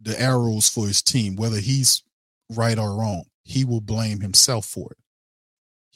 the 0.00 0.18
arrows 0.20 0.68
for 0.68 0.86
his 0.86 1.02
team, 1.02 1.36
whether 1.36 1.58
he's 1.58 2.02
right 2.50 2.78
or 2.78 2.94
wrong. 2.96 3.24
He 3.44 3.64
will 3.64 3.80
blame 3.80 4.20
himself 4.20 4.64
for 4.64 4.92
it. 4.92 4.98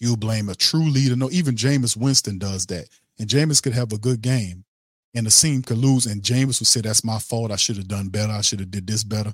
He'll 0.02 0.16
blame 0.16 0.48
a 0.48 0.56
true 0.56 0.90
leader. 0.90 1.14
No, 1.14 1.30
even 1.30 1.54
Jameis 1.54 1.96
Winston 1.96 2.36
does 2.36 2.66
that. 2.66 2.88
And 3.20 3.30
Jameis 3.30 3.62
could 3.62 3.72
have 3.72 3.92
a 3.92 3.98
good 3.98 4.20
game 4.20 4.64
and 5.14 5.24
the 5.24 5.30
team 5.30 5.62
could 5.62 5.78
lose. 5.78 6.06
And 6.06 6.22
Jameis 6.22 6.58
would 6.58 6.66
say, 6.66 6.80
That's 6.80 7.04
my 7.04 7.20
fault. 7.20 7.52
I 7.52 7.56
should 7.56 7.76
have 7.76 7.86
done 7.86 8.08
better. 8.08 8.32
I 8.32 8.40
should 8.40 8.58
have 8.58 8.72
did 8.72 8.88
this 8.88 9.04
better. 9.04 9.32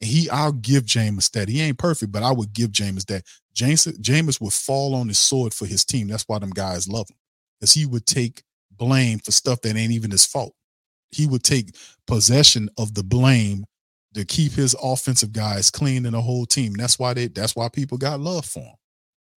And 0.00 0.08
he, 0.08 0.30
I'll 0.30 0.52
give 0.52 0.84
Jameis 0.84 1.32
that. 1.32 1.48
He 1.48 1.60
ain't 1.60 1.78
perfect, 1.78 2.12
but 2.12 2.22
I 2.22 2.30
would 2.30 2.52
give 2.52 2.70
Jameis 2.70 3.06
that. 3.06 3.24
James, 3.54 3.86
Jameis 3.86 4.40
would 4.40 4.52
fall 4.52 4.94
on 4.94 5.08
his 5.08 5.18
sword 5.18 5.52
for 5.52 5.66
his 5.66 5.84
team. 5.84 6.06
That's 6.06 6.28
why 6.28 6.38
them 6.38 6.50
guys 6.50 6.86
love 6.86 7.10
him. 7.10 7.16
Because 7.58 7.72
he 7.72 7.84
would 7.84 8.06
take 8.06 8.44
blame 8.70 9.18
for 9.18 9.32
stuff 9.32 9.62
that 9.62 9.76
ain't 9.76 9.92
even 9.92 10.12
his 10.12 10.24
fault. 10.24 10.54
He 11.10 11.26
would 11.26 11.42
take 11.42 11.74
possession 12.06 12.68
of 12.78 12.94
the 12.94 13.02
blame 13.02 13.64
to 14.14 14.24
keep 14.24 14.52
his 14.52 14.76
offensive 14.80 15.32
guys 15.32 15.72
clean 15.72 16.06
and 16.06 16.14
the 16.14 16.20
whole 16.20 16.46
team. 16.46 16.74
That's 16.74 17.00
why 17.00 17.14
they 17.14 17.26
that's 17.26 17.56
why 17.56 17.68
people 17.68 17.98
got 17.98 18.20
love 18.20 18.46
for 18.46 18.60
him. 18.60 18.74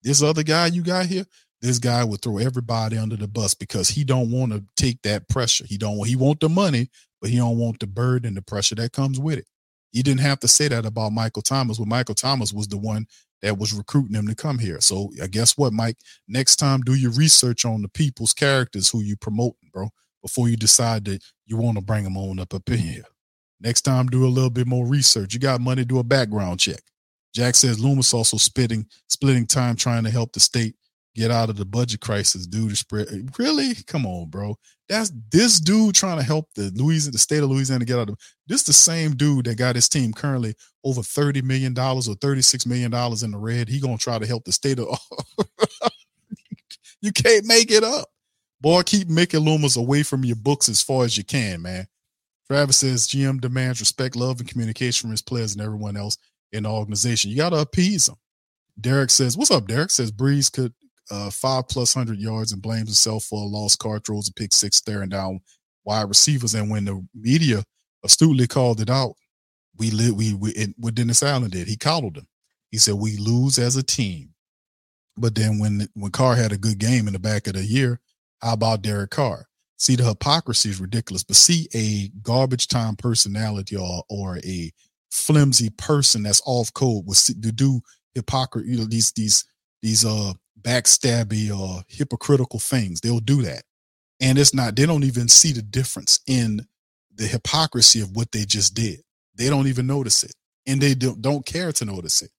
This 0.03 0.21
other 0.21 0.43
guy 0.43 0.67
you 0.67 0.83
got 0.83 1.07
here, 1.07 1.25
this 1.61 1.79
guy 1.79 2.03
would 2.03 2.21
throw 2.21 2.37
everybody 2.37 2.97
under 2.97 3.15
the 3.15 3.27
bus 3.27 3.53
because 3.53 3.89
he 3.89 4.03
don't 4.03 4.31
want 4.31 4.51
to 4.51 4.63
take 4.75 5.01
that 5.01 5.27
pressure. 5.27 5.65
He 5.67 5.77
don't 5.77 6.05
he 6.07 6.15
want 6.15 6.39
the 6.39 6.49
money, 6.49 6.89
but 7.19 7.29
he 7.29 7.37
don't 7.37 7.57
want 7.57 7.79
the 7.79 7.87
burden 7.87 8.27
and 8.27 8.37
the 8.37 8.41
pressure 8.41 8.75
that 8.75 8.93
comes 8.93 9.19
with 9.19 9.39
it. 9.39 9.47
He 9.91 10.03
didn't 10.03 10.19
have 10.21 10.39
to 10.41 10.47
say 10.47 10.67
that 10.67 10.85
about 10.85 11.13
Michael 11.13 11.41
Thomas. 11.41 11.79
Well, 11.79 11.87
Michael 11.87 12.15
Thomas 12.15 12.53
was 12.53 12.67
the 12.67 12.77
one 12.77 13.07
that 13.41 13.57
was 13.57 13.73
recruiting 13.73 14.15
him 14.15 14.27
to 14.27 14.35
come 14.35 14.59
here. 14.59 14.81
So 14.81 15.11
I 15.21 15.27
guess 15.27 15.57
what, 15.57 15.73
Mike? 15.73 15.97
Next 16.27 16.57
time, 16.57 16.81
do 16.81 16.93
your 16.93 17.11
research 17.11 17.65
on 17.65 17.81
the 17.81 17.89
people's 17.89 18.33
characters 18.33 18.89
who 18.89 19.01
you 19.01 19.15
promoting, 19.15 19.69
bro, 19.71 19.89
before 20.21 20.49
you 20.49 20.57
decide 20.57 21.05
that 21.05 21.23
you 21.45 21.57
want 21.57 21.77
to 21.77 21.83
bring 21.83 22.03
them 22.03 22.17
on 22.17 22.39
up 22.39 22.53
up 22.53 22.69
in 22.69 22.79
here. 22.79 23.03
Next 23.59 23.81
time, 23.81 24.07
do 24.07 24.25
a 24.25 24.27
little 24.27 24.49
bit 24.49 24.67
more 24.67 24.85
research. 24.85 25.33
You 25.33 25.39
got 25.39 25.61
money, 25.61 25.83
do 25.83 25.99
a 25.99 26.03
background 26.03 26.59
check. 26.59 26.81
Jack 27.37 27.53
says 27.53 27.79
Loomis 27.79 28.15
also 28.15 28.37
splitting 28.37 28.87
splitting 29.09 29.45
time 29.45 29.75
trying 29.75 30.03
to 30.03 30.09
help 30.09 30.33
the 30.33 30.39
state 30.39 30.73
get 31.15 31.29
out 31.29 31.51
of 31.51 31.55
the 31.55 31.65
budget 31.65 32.01
crisis 32.01 32.47
due 32.47 32.67
to 32.67 32.75
spread. 32.75 33.07
Really? 33.37 33.75
Come 33.85 34.07
on, 34.07 34.31
bro. 34.31 34.55
That's 34.89 35.11
this 35.31 35.59
dude 35.59 35.93
trying 35.93 36.17
to 36.17 36.23
help 36.23 36.47
the 36.55 36.71
Louisiana, 36.73 37.11
the 37.11 37.19
state 37.19 37.43
of 37.43 37.51
Louisiana 37.51 37.85
get 37.85 37.99
out 37.99 38.09
of 38.09 38.17
this. 38.47 38.63
The 38.63 38.73
same 38.73 39.15
dude 39.15 39.45
that 39.45 39.55
got 39.55 39.75
his 39.75 39.87
team 39.87 40.13
currently 40.13 40.55
over 40.83 41.03
thirty 41.03 41.43
million 41.43 41.75
dollars 41.75 42.07
or 42.07 42.15
thirty 42.15 42.41
six 42.41 42.65
million 42.65 42.89
dollars 42.89 43.21
in 43.21 43.29
the 43.29 43.37
red. 43.37 43.69
He 43.69 43.79
gonna 43.79 43.99
try 43.99 44.17
to 44.17 44.25
help 44.25 44.43
the 44.43 44.51
state 44.51 44.79
of. 44.79 44.97
you 47.01 47.11
can't 47.11 47.45
make 47.45 47.69
it 47.69 47.83
up, 47.83 48.09
boy. 48.61 48.81
Keep 48.81 49.09
making 49.09 49.41
Loomis 49.41 49.75
away 49.75 50.01
from 50.01 50.25
your 50.25 50.37
books 50.37 50.69
as 50.69 50.81
far 50.81 51.05
as 51.05 51.15
you 51.15 51.23
can, 51.23 51.61
man. 51.61 51.85
Travis 52.47 52.77
says 52.77 53.07
GM 53.07 53.39
demands 53.39 53.79
respect, 53.79 54.15
love, 54.15 54.39
and 54.39 54.49
communication 54.49 55.01
from 55.03 55.11
his 55.11 55.21
players 55.21 55.53
and 55.53 55.61
everyone 55.61 55.97
else 55.97 56.17
in 56.51 56.63
the 56.63 56.69
organization. 56.69 57.31
You 57.31 57.37
got 57.37 57.49
to 57.49 57.57
appease 57.57 58.07
them. 58.07 58.17
Derek 58.79 59.09
says, 59.09 59.37
"What's 59.37 59.51
up?" 59.51 59.67
Derek 59.67 59.91
says 59.91 60.11
Brees 60.11 60.51
could 60.51 60.73
uh, 61.09 61.29
five 61.29 61.67
plus 61.67 61.93
hundred 61.93 62.19
yards 62.19 62.51
and 62.51 62.61
blames 62.61 62.89
himself 62.89 63.25
for 63.25 63.41
a 63.41 63.47
lost 63.47 63.79
car, 63.79 63.99
throws 63.99 64.29
a 64.29 64.33
pick 64.33 64.53
six, 64.53 64.77
staring 64.77 65.09
down 65.09 65.39
wide 65.83 66.09
receivers. 66.09 66.53
And 66.53 66.69
when 66.69 66.85
the 66.85 67.05
media 67.15 67.63
astutely 68.03 68.47
called 68.47 68.81
it 68.81 68.89
out, 68.89 69.13
we 69.77 69.91
live 69.91 70.15
we, 70.15 70.33
we 70.33 70.51
it, 70.51 70.71
what 70.77 70.95
Dennis 70.95 71.23
Allen 71.23 71.49
did. 71.49 71.67
He 71.67 71.77
coddled 71.77 72.17
him. 72.17 72.27
He 72.71 72.77
said 72.77 72.95
we 72.95 73.17
lose 73.17 73.57
as 73.57 73.75
a 73.75 73.83
team. 73.83 74.33
But 75.15 75.35
then 75.35 75.59
when 75.59 75.87
when 75.93 76.11
Carr 76.11 76.35
had 76.35 76.51
a 76.51 76.57
good 76.57 76.77
game 76.77 77.07
in 77.07 77.13
the 77.13 77.19
back 77.19 77.47
of 77.47 77.53
the 77.53 77.63
year, 77.63 77.99
how 78.41 78.53
about 78.53 78.81
Derek 78.81 79.11
Carr? 79.11 79.47
See 79.79 79.95
the 79.95 80.03
hypocrisy 80.03 80.69
is 80.69 80.81
ridiculous, 80.81 81.23
but 81.23 81.35
see 81.35 81.67
a 81.73 82.09
garbage 82.21 82.67
time 82.67 82.95
personality 82.95 83.75
or 83.75 84.03
or 84.09 84.37
a 84.39 84.71
flimsy 85.11 85.69
person 85.71 86.23
that's 86.23 86.41
off 86.45 86.73
code 86.73 87.07
to 87.07 87.51
do 87.51 87.81
hypocrisy, 88.15 88.69
you 88.69 88.77
know, 88.77 88.85
these 88.85 89.11
these 89.13 89.45
these 89.81 90.05
uh 90.05 90.33
backstabby 90.61 91.49
or 91.57 91.83
hypocritical 91.87 92.59
things. 92.59 92.99
They'll 92.99 93.19
do 93.19 93.41
that. 93.43 93.63
And 94.19 94.37
it's 94.37 94.53
not, 94.53 94.75
they 94.75 94.85
don't 94.85 95.03
even 95.03 95.27
see 95.27 95.51
the 95.51 95.61
difference 95.61 96.19
in 96.27 96.65
the 97.15 97.25
hypocrisy 97.25 98.01
of 98.01 98.15
what 98.15 98.31
they 98.31 98.45
just 98.45 98.73
did. 98.73 99.01
They 99.35 99.49
don't 99.49 99.67
even 99.67 99.87
notice 99.87 100.23
it. 100.23 100.33
And 100.65 100.81
they 100.81 100.95
don't, 100.95 101.21
don't 101.21 101.45
care 101.45 101.71
to 101.71 101.85
notice 101.85 102.21
it. 102.21 102.31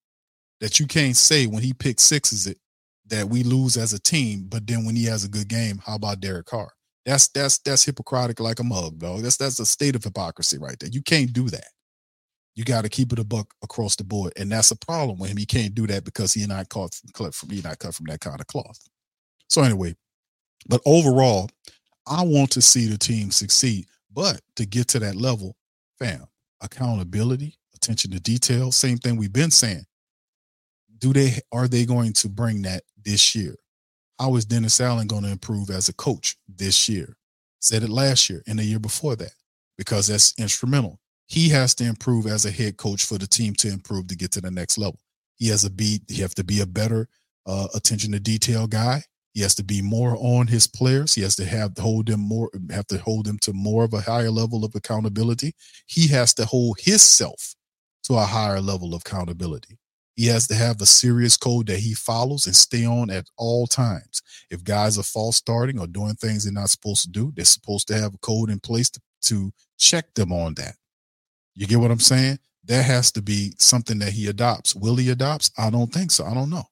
That 0.61 0.81
you 0.81 0.87
can't 0.87 1.17
say 1.17 1.47
when 1.47 1.63
he 1.63 1.73
picks 1.73 2.03
sixes 2.03 2.47
it 2.47 2.59
that 3.07 3.29
we 3.29 3.43
lose 3.45 3.77
as 3.77 3.93
a 3.93 4.01
team, 4.01 4.47
but 4.49 4.67
then 4.67 4.85
when 4.85 4.97
he 4.97 5.05
has 5.05 5.25
a 5.25 5.29
good 5.29 5.49
game, 5.49 5.81
how 5.87 5.95
about 5.95 6.21
Derek 6.21 6.47
Carr? 6.47 6.73
That's 7.07 7.29
that's 7.29 7.59
that's 7.59 7.85
hypocritic 7.85 8.41
like 8.41 8.59
a 8.59 8.65
mug, 8.65 8.99
dog. 8.99 9.23
That's 9.23 9.37
that's 9.37 9.61
a 9.61 9.65
state 9.65 9.95
of 9.97 10.05
hypocrisy 10.05 10.59
right 10.59 10.77
there. 10.79 10.91
You 10.91 11.01
can't 11.01 11.33
do 11.33 11.49
that. 11.49 11.69
You 12.59 12.65
got 12.65 12.83
to 12.83 12.89
keep 12.89 13.13
it 13.13 13.21
a 13.21 13.25
buck 13.25 13.55
across 13.63 13.95
the 13.95 14.03
board, 14.03 14.33
and 14.37 14.51
that's 14.51 14.73
a 14.73 14.77
problem 14.77 15.17
with 15.21 15.31
him. 15.31 15.37
He 15.37 15.47
can't 15.47 15.77
do 15.77 15.87
that 15.87 16.03
because 16.03 16.35
he 16.35 16.45
not 16.45 16.69
caught 16.69 17.01
cut 17.15 17.33
from 17.33 17.51
he 17.51 17.61
not 17.61 17.79
cut 17.79 17.95
from 17.95 18.07
that 18.07 18.19
kind 18.19 18.41
of 18.41 18.49
cloth. 18.49 18.81
So 19.49 19.63
anyway, 19.63 19.95
but 20.69 20.81
overall, 20.85 21.49
I 22.05 22.25
want 22.25 22.51
to 22.51 22.61
see 22.61 22.89
the 22.89 22.99
team 22.99 23.31
succeed. 23.31 23.87
But 24.13 24.41
to 24.57 24.67
get 24.67 24.89
to 24.89 24.99
that 24.99 25.15
level, 25.15 25.55
fam, 26.01 26.25
accountability, 26.61 27.55
attention 27.77 28.11
to 28.11 28.19
detail, 28.19 28.73
same 28.73 28.99
thing 28.99 29.17
we've 29.17 29.33
been 29.33 29.53
saying. 29.53 29.87
Do 30.99 31.13
they 31.13 31.39
are 31.53 31.69
they 31.69 31.87
going 31.87 32.13
to 32.15 32.29
bring 32.29 32.63
that 32.63 32.83
this 33.05 33.37
year? 33.37 33.55
How 34.19 34.35
is 34.35 34.45
Dennis 34.45 34.81
Allen 34.81 35.07
going 35.07 35.23
to 35.23 35.31
improve 35.31 35.71
as 35.71 35.89
a 35.89 35.95
coach 35.95 36.37
this 36.49 36.89
year? 36.89 37.17
Said 37.61 37.85
it 37.85 37.89
last 37.89 38.29
year 38.29 38.43
and 38.49 38.59
the 38.59 38.65
year 38.65 38.81
before 38.81 39.15
that, 39.15 39.35
because 39.77 40.09
that's 40.09 40.35
instrumental. 40.41 40.99
He 41.29 41.51
has 41.51 41.75
to 41.77 41.85
improve 41.85 42.27
as 42.27 42.47
a 42.47 42.51
head 42.51 42.79
coach 42.79 43.05
for 43.05 43.19
the 43.19 43.27
team 43.27 43.55
to 43.57 43.69
improve 43.69 44.09
to 44.09 44.17
get 44.17 44.33
to 44.33 44.41
the 44.41 44.51
next 44.51 44.79
level. 44.79 44.99
He 45.37 45.49
has 45.49 45.63
to 45.63 45.71
be 45.71 46.01
he 46.09 46.23
have 46.23 46.35
to 46.35 46.45
be 46.45 46.61
a 46.61 46.67
better 46.67 47.09
uh, 47.47 47.69
attention 47.75 48.13
to 48.13 48.21
detail 48.21 48.67
guy. 48.67 49.03
He 49.35 49.43
has 49.43 49.55
to 49.57 49.63
be 49.63 49.83
more 49.83 50.17
on 50.19 50.47
his 50.47 50.67
players. 50.67 51.15
He 51.15 51.23
has 51.23 51.37
to 51.37 51.45
have 51.45 51.77
hold 51.79 52.07
them 52.07 52.21
more, 52.21 52.51
have 52.71 52.87
to 52.89 52.99
hold 52.99 53.27
them 53.27 53.39
to 53.43 53.53
more 53.53 53.85
of 53.85 53.93
a 53.95 54.01
higher 54.01 54.31
level 54.31 54.65
of 54.65 54.75
accountability. 54.75 55.55
He 55.87 56.09
has 56.09 56.35
to 56.35 56.47
hold 56.47 56.81
himself 56.81 57.55
to 58.05 58.15
a 58.15 58.25
higher 58.25 58.61
level 58.61 58.95
of 58.95 59.03
accountability. 59.03 59.79
He 60.17 60.27
has 60.27 60.49
to 60.49 60.55
have 60.55 60.81
a 60.81 60.87
serious 60.87 61.37
code 61.37 61.69
that 61.69 61.79
he 61.79 61.95
follows 61.95 62.47
and 62.47 62.57
stay 62.57 62.85
on 62.85 63.11
at 63.11 63.27
all 63.37 63.69
times. 63.69 64.23
If 64.51 64.65
guys 64.65 64.99
are 64.99 65.05
false 65.05 65.37
starting 65.37 65.79
or 65.79 65.87
doing 65.87 66.15
things 66.15 66.43
they're 66.43 66.53
not 66.53 66.71
supposed 66.71 67.03
to 67.03 67.11
do, 67.11 67.33
they're 67.37 67.45
supposed 67.45 67.87
to 67.89 67.95
have 67.99 68.15
a 68.15 68.19
code 68.19 68.51
in 68.51 68.59
place 68.59 68.91
to, 68.91 69.01
to 69.23 69.53
check 69.79 70.15
them 70.15 70.33
on 70.33 70.55
that. 70.55 70.75
You 71.59 71.67
get 71.67 71.81
what 71.81 71.91
I'm 71.91 71.99
saying? 71.99 72.39
That 72.67 72.85
has 72.85 73.11
to 73.13 73.23
be 73.23 73.53
something 73.59 73.99
that 73.99 74.13
he 74.13 74.29
adopts. 74.29 74.77
Will 74.77 74.95
he 74.95 75.11
adopts? 75.11 75.51
I 75.59 75.71
don't 75.71 75.93
think 75.93 76.13
so. 76.13 76.25
I 76.25 76.33
don't 76.33 76.51
know. 76.51 76.63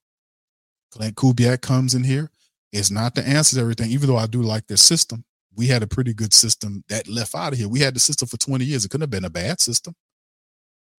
Klint 0.95 1.15
Kubiak 1.15 1.61
comes 1.61 1.95
in 1.95 2.05
here. 2.05 2.31
It's 2.73 2.91
not 2.91 3.17
the 3.17 3.27
answer 3.27 3.57
to 3.57 3.63
everything, 3.63 3.91
even 3.91 4.09
though 4.09 4.17
I 4.17 4.27
do 4.27 4.43
like 4.43 4.69
their 4.69 4.77
system. 4.77 5.25
We 5.57 5.67
had 5.67 5.83
a 5.83 5.89
pretty 5.89 6.15
good 6.15 6.33
system 6.33 6.85
that 6.89 7.09
left 7.09 7.35
out 7.35 7.53
of 7.53 7.59
here. 7.59 7.69
We 7.69 7.81
had 7.81 7.95
the 7.95 8.01
system 8.01 8.29
for 8.29 8.37
20 8.37 8.65
years. 8.65 8.85
It 8.85 8.91
couldn't 8.91 9.03
have 9.03 9.11
been 9.11 9.25
a 9.25 9.31
bad 9.31 9.61
system. 9.61 9.95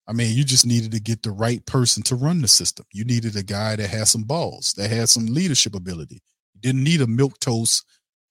I 0.05 0.11
mean, 0.11 0.35
you 0.35 0.43
just 0.43 0.65
needed 0.65 0.91
to 0.91 0.99
get 0.99 1.23
the 1.23 1.31
right 1.31 1.65
person 1.65 2.03
to 2.03 2.15
run 2.15 2.41
the 2.41 2.47
system. 2.49 2.85
You 2.91 3.05
needed 3.05 3.37
a 3.37 3.43
guy 3.43 3.77
that 3.77 3.89
had 3.89 4.09
some 4.09 4.23
balls, 4.23 4.73
that 4.73 4.89
had 4.89 5.07
some 5.07 5.27
leadership 5.27 5.75
ability. 5.75 6.21
You 6.55 6.61
didn't 6.61 6.83
need 6.83 7.01
a 7.01 7.07
milk 7.07 7.39
toast 7.39 7.85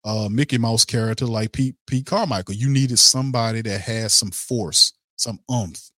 uh, 0.06 0.28
Mickey 0.30 0.56
Mouse 0.56 0.84
character 0.84 1.26
like 1.26 1.52
Pete 1.52 1.74
Pete 1.86 2.06
Carmichael. 2.06 2.54
You 2.54 2.68
needed 2.68 2.98
somebody 2.98 3.60
that 3.62 3.80
had 3.80 4.10
some 4.12 4.30
force, 4.30 4.92
some 5.16 5.40
umph, 5.48 5.90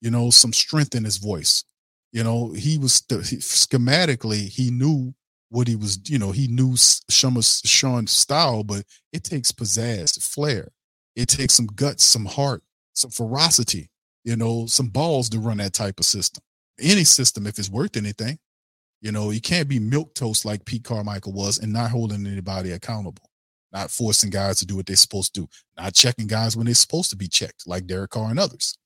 you 0.00 0.10
know, 0.10 0.30
some 0.30 0.52
strength 0.52 0.94
in 0.94 1.04
his 1.04 1.18
voice. 1.18 1.64
You 2.12 2.24
know, 2.24 2.52
he 2.52 2.78
was 2.78 3.02
he, 3.08 3.36
schematically, 3.36 4.48
he 4.48 4.70
knew 4.70 5.14
what 5.48 5.68
he 5.68 5.76
was, 5.76 5.98
you 6.08 6.18
know, 6.18 6.30
he 6.30 6.48
knew 6.48 6.76
Sean's, 7.10 7.62
Sean's 7.64 8.10
style, 8.10 8.64
but 8.64 8.84
it 9.12 9.24
takes 9.24 9.52
pizzazz, 9.52 10.20
flair. 10.22 10.68
It 11.14 11.28
takes 11.28 11.54
some 11.54 11.66
guts, 11.66 12.04
some 12.04 12.24
heart, 12.24 12.62
some 12.94 13.10
ferocity, 13.10 13.90
you 14.24 14.36
know, 14.36 14.66
some 14.66 14.88
balls 14.88 15.28
to 15.30 15.38
run 15.38 15.58
that 15.58 15.74
type 15.74 16.00
of 16.00 16.06
system. 16.06 16.42
Any 16.80 17.04
system, 17.04 17.46
if 17.46 17.58
it's 17.58 17.68
worth 17.68 17.96
anything, 17.96 18.38
you 19.02 19.12
know, 19.12 19.30
you 19.30 19.40
can't 19.40 19.68
be 19.68 19.78
milk 19.78 20.14
toast 20.14 20.44
like 20.44 20.64
Pete 20.64 20.84
Carmichael 20.84 21.32
was 21.32 21.58
and 21.58 21.72
not 21.72 21.90
holding 21.90 22.26
anybody 22.26 22.72
accountable, 22.72 23.24
not 23.72 23.90
forcing 23.90 24.30
guys 24.30 24.58
to 24.58 24.66
do 24.66 24.76
what 24.76 24.86
they're 24.86 24.96
supposed 24.96 25.34
to 25.34 25.42
do, 25.42 25.48
not 25.78 25.94
checking 25.94 26.26
guys 26.26 26.56
when 26.56 26.66
they're 26.66 26.74
supposed 26.74 27.10
to 27.10 27.16
be 27.16 27.28
checked, 27.28 27.66
like 27.66 27.86
Derek 27.86 28.10
Carr 28.10 28.30
and 28.30 28.38
others. 28.38 28.76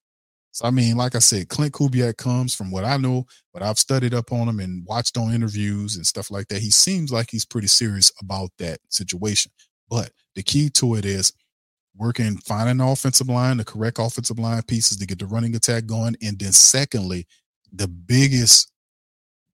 So 0.52 0.64
I 0.64 0.70
mean, 0.70 0.96
like 0.96 1.14
I 1.14 1.18
said, 1.18 1.48
Klint 1.48 1.72
Kubiak 1.72 2.16
comes 2.16 2.54
from 2.54 2.70
what 2.70 2.84
I 2.84 2.96
know, 2.96 3.26
but 3.52 3.62
I've 3.62 3.78
studied 3.78 4.14
up 4.14 4.32
on 4.32 4.48
him 4.48 4.60
and 4.60 4.86
watched 4.86 5.18
on 5.18 5.34
interviews 5.34 5.96
and 5.96 6.06
stuff 6.06 6.30
like 6.30 6.48
that. 6.48 6.62
He 6.62 6.70
seems 6.70 7.12
like 7.12 7.30
he's 7.30 7.44
pretty 7.44 7.66
serious 7.66 8.10
about 8.22 8.50
that 8.58 8.78
situation. 8.88 9.52
But 9.90 10.12
the 10.34 10.42
key 10.42 10.70
to 10.70 10.94
it 10.94 11.04
is 11.04 11.34
working, 11.94 12.38
finding 12.38 12.78
the 12.78 12.86
offensive 12.86 13.28
line, 13.28 13.58
the 13.58 13.66
correct 13.66 13.98
offensive 14.00 14.38
line 14.38 14.62
pieces 14.62 14.96
to 14.96 15.06
get 15.06 15.18
the 15.18 15.26
running 15.26 15.54
attack 15.54 15.84
going. 15.84 16.16
And 16.22 16.38
then 16.38 16.52
secondly, 16.52 17.26
the 17.70 17.88
biggest, 17.88 18.72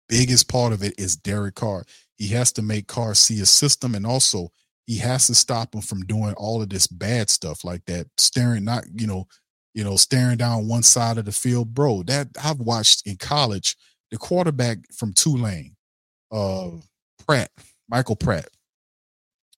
biggest 0.09 0.49
part 0.49 0.73
of 0.73 0.85
it 0.85 0.95
is 0.99 1.17
Derek 1.17 1.57
Carr. 1.57 1.85
He 2.15 2.29
has 2.29 2.53
to 2.53 2.63
make 2.63 2.87
Carr 2.87 3.15
see 3.15 3.41
a 3.41 3.47
system 3.47 3.97
and 3.97 4.07
also 4.07 4.51
he 4.87 4.99
has 4.99 5.27
to 5.29 5.35
stop 5.35 5.75
him 5.75 5.81
from 5.81 6.03
doing 6.03 6.35
all 6.35 6.61
of 6.63 6.69
this 6.69 6.87
bad 6.87 7.31
stuff 7.31 7.65
like 7.65 7.85
that, 7.87 8.07
staring, 8.17 8.65
not, 8.65 8.85
you 8.95 9.07
know, 9.07 9.27
you 9.75 9.85
know, 9.85 9.97
staring 9.97 10.37
down 10.37 10.69
one 10.69 10.83
side 10.83 11.19
of 11.19 11.25
the 11.25 11.33
field. 11.33 11.75
Bro, 11.75 12.05
that 12.05 12.29
I've 12.43 12.61
watched 12.61 13.07
in 13.07 13.17
college, 13.17 13.77
the 14.11 14.19
quarterback 14.19 14.79
from 14.93 15.13
Tulane, 15.13 15.77
uh 16.31 16.71
Pratt, 17.27 17.51
Michael 17.89 18.17
Pratt 18.17 18.49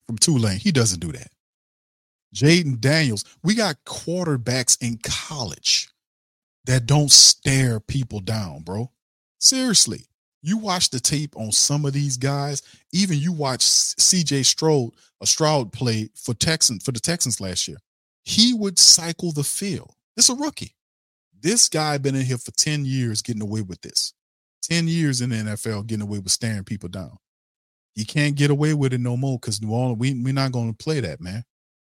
from 0.07 0.19
Tulane, 0.19 0.59
he 0.59 0.71
doesn't 0.71 1.01
do 1.01 1.13
that. 1.13 1.29
Jayden 2.35 2.81
Daniels, 2.81 3.25
we 3.43 3.55
got 3.55 3.77
quarterbacks 3.87 4.77
in 4.83 4.99
college 5.03 5.89
that 6.67 6.87
don't 6.87 7.11
stare 7.11 7.81
people 7.81 8.21
down, 8.21 8.63
bro. 8.63 8.91
Seriously. 9.39 10.07
You 10.47 10.59
watch 10.59 10.91
the 10.91 11.01
tape 11.01 11.35
on 11.39 11.53
some 11.53 11.87
of 11.87 11.95
these 11.95 12.19
guys, 12.19 12.61
even 12.93 13.19
you 13.19 13.33
watch 13.33 13.61
CJ 13.61 14.45
Stroud, 14.45 14.91
a 15.23 15.27
Stroud 15.27 15.73
play 15.73 16.11
for 16.15 16.35
Texans 16.35 16.85
for 16.85 16.93
the 16.93 17.01
Texans 17.01 17.41
last 17.41 17.67
year. 17.67 17.79
He 18.25 18.53
would 18.53 18.79
cycle 18.79 19.33
the 19.33 19.43
field. 19.43 19.95
This 20.17 20.29
a 20.29 20.35
rookie. 20.35 20.77
This 21.41 21.71
guy 21.71 21.97
been 21.97 22.15
in 22.15 22.27
here 22.27 22.37
for 22.37 22.51
10 22.51 22.85
years 22.85 23.23
getting 23.23 23.41
away 23.41 23.63
with 23.63 23.81
this. 23.81 24.13
10 24.65 24.87
years 24.87 25.23
in 25.23 25.31
the 25.31 25.37
NFL 25.37 25.87
getting 25.87 26.03
away 26.03 26.19
with 26.19 26.33
staring 26.33 26.65
people 26.65 26.91
down. 26.91 27.17
You 27.95 28.05
can't 28.05 28.37
get 28.37 28.51
away 28.51 28.75
with 28.75 28.93
it 28.93 29.01
no 29.01 29.17
more 29.17 29.39
because 29.39 29.63
New 29.63 29.73
Orleans, 29.73 29.99
we, 29.99 30.13
we're 30.13 30.35
not 30.35 30.53
going 30.53 30.75
to 30.75 30.85
play 30.85 31.01
that, 31.01 31.23
man. 31.23 31.43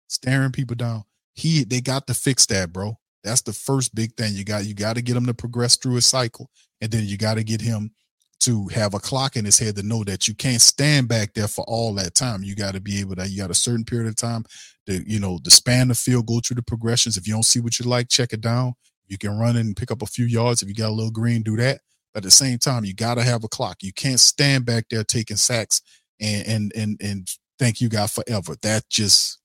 Staring 0.08 0.52
people 0.52 0.76
down. 0.76 1.04
He 1.32 1.64
they 1.64 1.80
got 1.80 2.06
to 2.08 2.14
fix 2.14 2.44
that, 2.46 2.74
bro. 2.74 2.98
That's 3.24 3.40
the 3.40 3.54
first 3.54 3.94
big 3.94 4.14
thing. 4.18 4.34
You 4.34 4.44
got 4.44 4.66
you 4.66 4.74
got 4.74 4.96
to 4.96 5.02
get 5.02 5.16
him 5.16 5.24
to 5.24 5.34
progress 5.34 5.76
through 5.76 5.94
his 5.94 6.04
cycle. 6.04 6.50
And 6.82 6.90
then 6.90 7.06
you 7.06 7.16
got 7.16 7.34
to 7.34 7.44
get 7.44 7.62
him 7.62 7.92
to 8.40 8.68
have 8.68 8.94
a 8.94 8.98
clock 8.98 9.36
in 9.36 9.44
his 9.44 9.58
head 9.58 9.76
to 9.76 9.82
know 9.82 10.02
that 10.04 10.26
you 10.26 10.34
can't 10.34 10.62
stand 10.62 11.08
back 11.08 11.34
there 11.34 11.48
for 11.48 11.64
all 11.68 11.94
that 11.94 12.14
time. 12.14 12.42
You 12.42 12.54
got 12.54 12.74
to 12.74 12.80
be 12.80 13.00
able 13.00 13.16
to, 13.16 13.28
you 13.28 13.38
got 13.38 13.50
a 13.50 13.54
certain 13.54 13.84
period 13.84 14.08
of 14.08 14.16
time 14.16 14.44
to, 14.86 15.02
you 15.10 15.20
know, 15.20 15.38
to 15.44 15.50
span 15.50 15.88
the 15.88 15.94
field, 15.94 16.26
go 16.26 16.40
through 16.40 16.56
the 16.56 16.62
progressions. 16.62 17.16
If 17.16 17.26
you 17.26 17.34
don't 17.34 17.44
see 17.44 17.60
what 17.60 17.78
you 17.78 17.86
like, 17.86 18.08
check 18.08 18.32
it 18.32 18.40
down. 18.40 18.74
You 19.06 19.18
can 19.18 19.38
run 19.38 19.56
and 19.56 19.76
pick 19.76 19.90
up 19.90 20.02
a 20.02 20.06
few 20.06 20.24
yards. 20.24 20.62
If 20.62 20.68
you 20.68 20.74
got 20.74 20.88
a 20.88 20.94
little 20.94 21.10
green, 21.10 21.42
do 21.42 21.56
that. 21.56 21.80
But 22.14 22.20
at 22.20 22.24
the 22.24 22.30
same 22.30 22.58
time, 22.58 22.84
you 22.84 22.94
got 22.94 23.16
to 23.16 23.22
have 23.22 23.44
a 23.44 23.48
clock. 23.48 23.82
You 23.82 23.92
can't 23.92 24.20
stand 24.20 24.64
back 24.64 24.86
there 24.90 25.04
taking 25.04 25.36
sacks 25.36 25.82
and 26.20 26.46
and 26.46 26.72
and 26.74 26.96
and 27.00 27.28
think 27.58 27.80
you 27.80 27.88
got 27.88 28.10
forever. 28.10 28.56
That 28.62 28.88
just 28.88 29.38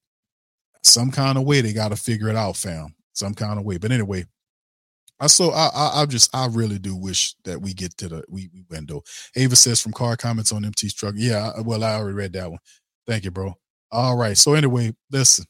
some 0.83 1.11
kind 1.11 1.37
of 1.37 1.43
way 1.43 1.61
they 1.61 1.73
got 1.73 1.89
to 1.89 1.95
figure 1.95 2.29
it 2.29 2.35
out, 2.35 2.57
fam. 2.57 2.95
Some 3.13 3.33
kind 3.33 3.59
of 3.59 3.65
way. 3.65 3.77
But 3.77 3.91
anyway, 3.91 4.25
I 5.19 5.27
so 5.27 5.51
I, 5.51 5.69
I 5.73 6.01
I 6.01 6.05
just 6.05 6.35
I 6.35 6.47
really 6.47 6.79
do 6.79 6.95
wish 6.95 7.35
that 7.45 7.61
we 7.61 7.73
get 7.73 7.95
to 7.97 8.09
the 8.09 8.23
we, 8.27 8.49
we 8.53 8.63
window. 8.69 9.03
Ava 9.35 9.55
says 9.55 9.81
from 9.81 9.93
Carr 9.93 10.17
comments 10.17 10.51
on 10.51 10.65
MT 10.65 10.89
truck. 10.91 11.15
Yeah, 11.17 11.51
well 11.63 11.83
I 11.83 11.95
already 11.95 12.15
read 12.15 12.33
that 12.33 12.49
one. 12.49 12.59
Thank 13.07 13.23
you, 13.23 13.31
bro. 13.31 13.55
All 13.91 14.17
right. 14.17 14.37
So 14.37 14.53
anyway, 14.53 14.93
listen, 15.11 15.45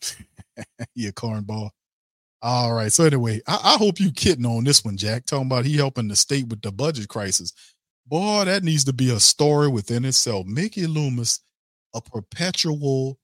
you 0.95 1.11
cornball. 1.13 1.71
All 2.41 2.73
right. 2.73 2.91
So 2.91 3.05
anyway, 3.05 3.41
I, 3.47 3.59
I, 3.63 3.77
hope 3.77 3.99
you 3.99 4.11
kidding 4.11 4.45
on 4.45 4.65
this 4.65 4.85
one, 4.85 4.97
Jack. 4.97 5.25
Talking 5.25 5.47
about 5.47 5.65
he 5.65 5.77
helping 5.77 6.07
the 6.07 6.15
state 6.15 6.47
with 6.47 6.61
the 6.61 6.71
budget 6.71 7.07
crisis. 7.07 7.53
Boy, 8.05 8.45
that 8.45 8.63
needs 8.63 8.83
to 8.83 8.93
be 8.93 9.09
a 9.09 9.19
story 9.19 9.67
within 9.67 10.05
itself. 10.05 10.45
Mickey 10.45 10.85
Loomis, 10.85 11.39
a 11.95 12.01
perpetual 12.01 13.17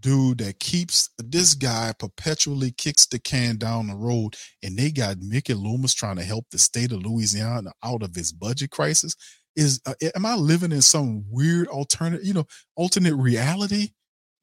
dude 0.00 0.38
that 0.38 0.60
keeps 0.60 1.10
this 1.18 1.54
guy 1.54 1.92
perpetually 1.98 2.72
kicks 2.72 3.06
the 3.06 3.18
can 3.18 3.56
down 3.56 3.88
the 3.88 3.94
road, 3.94 4.36
and 4.62 4.76
they 4.76 4.90
got 4.90 5.18
Mickey 5.20 5.54
Loomis 5.54 5.94
trying 5.94 6.16
to 6.16 6.24
help 6.24 6.46
the 6.50 6.58
state 6.58 6.92
of 6.92 7.04
Louisiana 7.04 7.72
out 7.84 8.02
of 8.02 8.16
its 8.16 8.32
budget 8.32 8.70
crisis. 8.70 9.14
Is 9.56 9.80
uh, 9.86 9.94
am 10.14 10.24
I 10.24 10.34
living 10.34 10.72
in 10.72 10.82
some 10.82 11.24
weird 11.28 11.66
alternate, 11.68 12.24
you 12.24 12.34
know, 12.34 12.46
alternate 12.76 13.14
reality? 13.14 13.90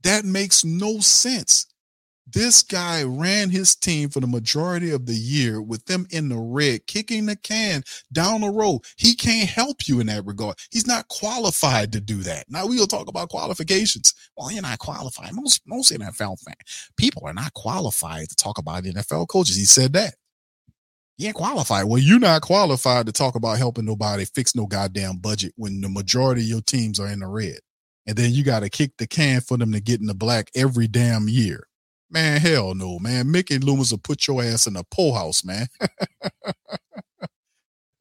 That 0.04 0.26
makes 0.26 0.66
no 0.66 1.00
sense. 1.00 1.68
This 2.27 2.63
guy 2.63 3.03
ran 3.03 3.50
his 3.50 3.75
team 3.75 4.10
for 4.10 4.20
the 4.20 4.27
majority 4.27 4.91
of 4.91 5.05
the 5.05 5.13
year 5.13 5.62
with 5.62 5.86
them 5.86 6.08
in 6.10 6.29
the 6.29 6.38
red, 6.38 6.88
kicking 6.88 7.27
the 7.27 7.36
can 7.36 7.84
down 8.12 8.41
the 8.41 8.50
road. 8.50 8.82
He 8.98 9.15
can't 9.15 9.48
help 9.48 9.88
you 9.88 10.00
in 10.00 10.08
that 10.08 10.25
regard. 10.25 10.58
He's 10.72 10.88
not 10.88 11.08
qualified 11.08 11.91
to 11.94 12.01
do 12.01 12.17
that. 12.24 12.46
Now 12.50 12.65
we'll 12.65 12.88
talk 12.88 13.08
about 13.08 13.29
qualifications. 13.29 14.13
Well, 14.36 14.51
you're 14.51 14.63
not 14.63 14.79
qualified. 14.79 15.34
Most 15.34 15.62
most 15.67 15.91
NFL 15.91 16.39
fan 16.39 16.55
people 16.98 17.24
are 17.25 17.34
not 17.34 17.53
qualified 17.53 18.29
to 18.29 18.36
talk 18.36 18.58
about 18.58 18.84
NFL 18.84 19.27
coaches. 19.27 19.55
He 19.55 19.65
said 19.65 19.94
that. 19.94 20.15
You 21.17 21.27
ain't 21.27 21.36
qualified. 21.36 21.86
Well, 21.86 22.01
you're 22.01 22.20
not 22.20 22.41
qualified 22.41 23.05
to 23.05 23.13
talk 23.13 23.36
about 23.36 23.58
helping 23.58 23.86
nobody 23.86 24.25
fix 24.25 24.55
no 24.55 24.65
goddamn 24.65 25.17
budget 25.17 25.53
when 25.55 25.79
the 25.79 25.88
majority 25.88 26.41
of 26.41 26.48
your 26.48 26.62
teams 26.62 27.00
are 27.00 27.08
in 27.08 27.20
the 27.20 27.27
red. 27.27 27.60
And 28.05 28.17
then 28.17 28.32
you 28.32 28.44
got 28.44 28.60
to 28.62 28.70
kick 28.70 28.91
the 28.98 29.08
can 29.08 29.41
for 29.41 29.58
them 29.58 29.72
to 29.72 29.79
get 29.79 30.01
in 30.01 30.08
the 30.08 30.13
black 30.13 30.51
every 30.55 30.88
damn 30.88 31.29
year. 31.29 31.67
Man, 32.10 32.40
hell 32.40 32.76
no, 32.76 33.00
man. 33.00 33.32
Mickey 33.32 33.58
Loomis 33.58 33.92
will 33.92 33.98
put 33.98 34.28
your 34.28 34.44
ass 34.44 34.68
in 34.68 34.76
a 34.76 34.84
poll 34.84 35.13
house, 35.13 35.44
man. 35.44 35.68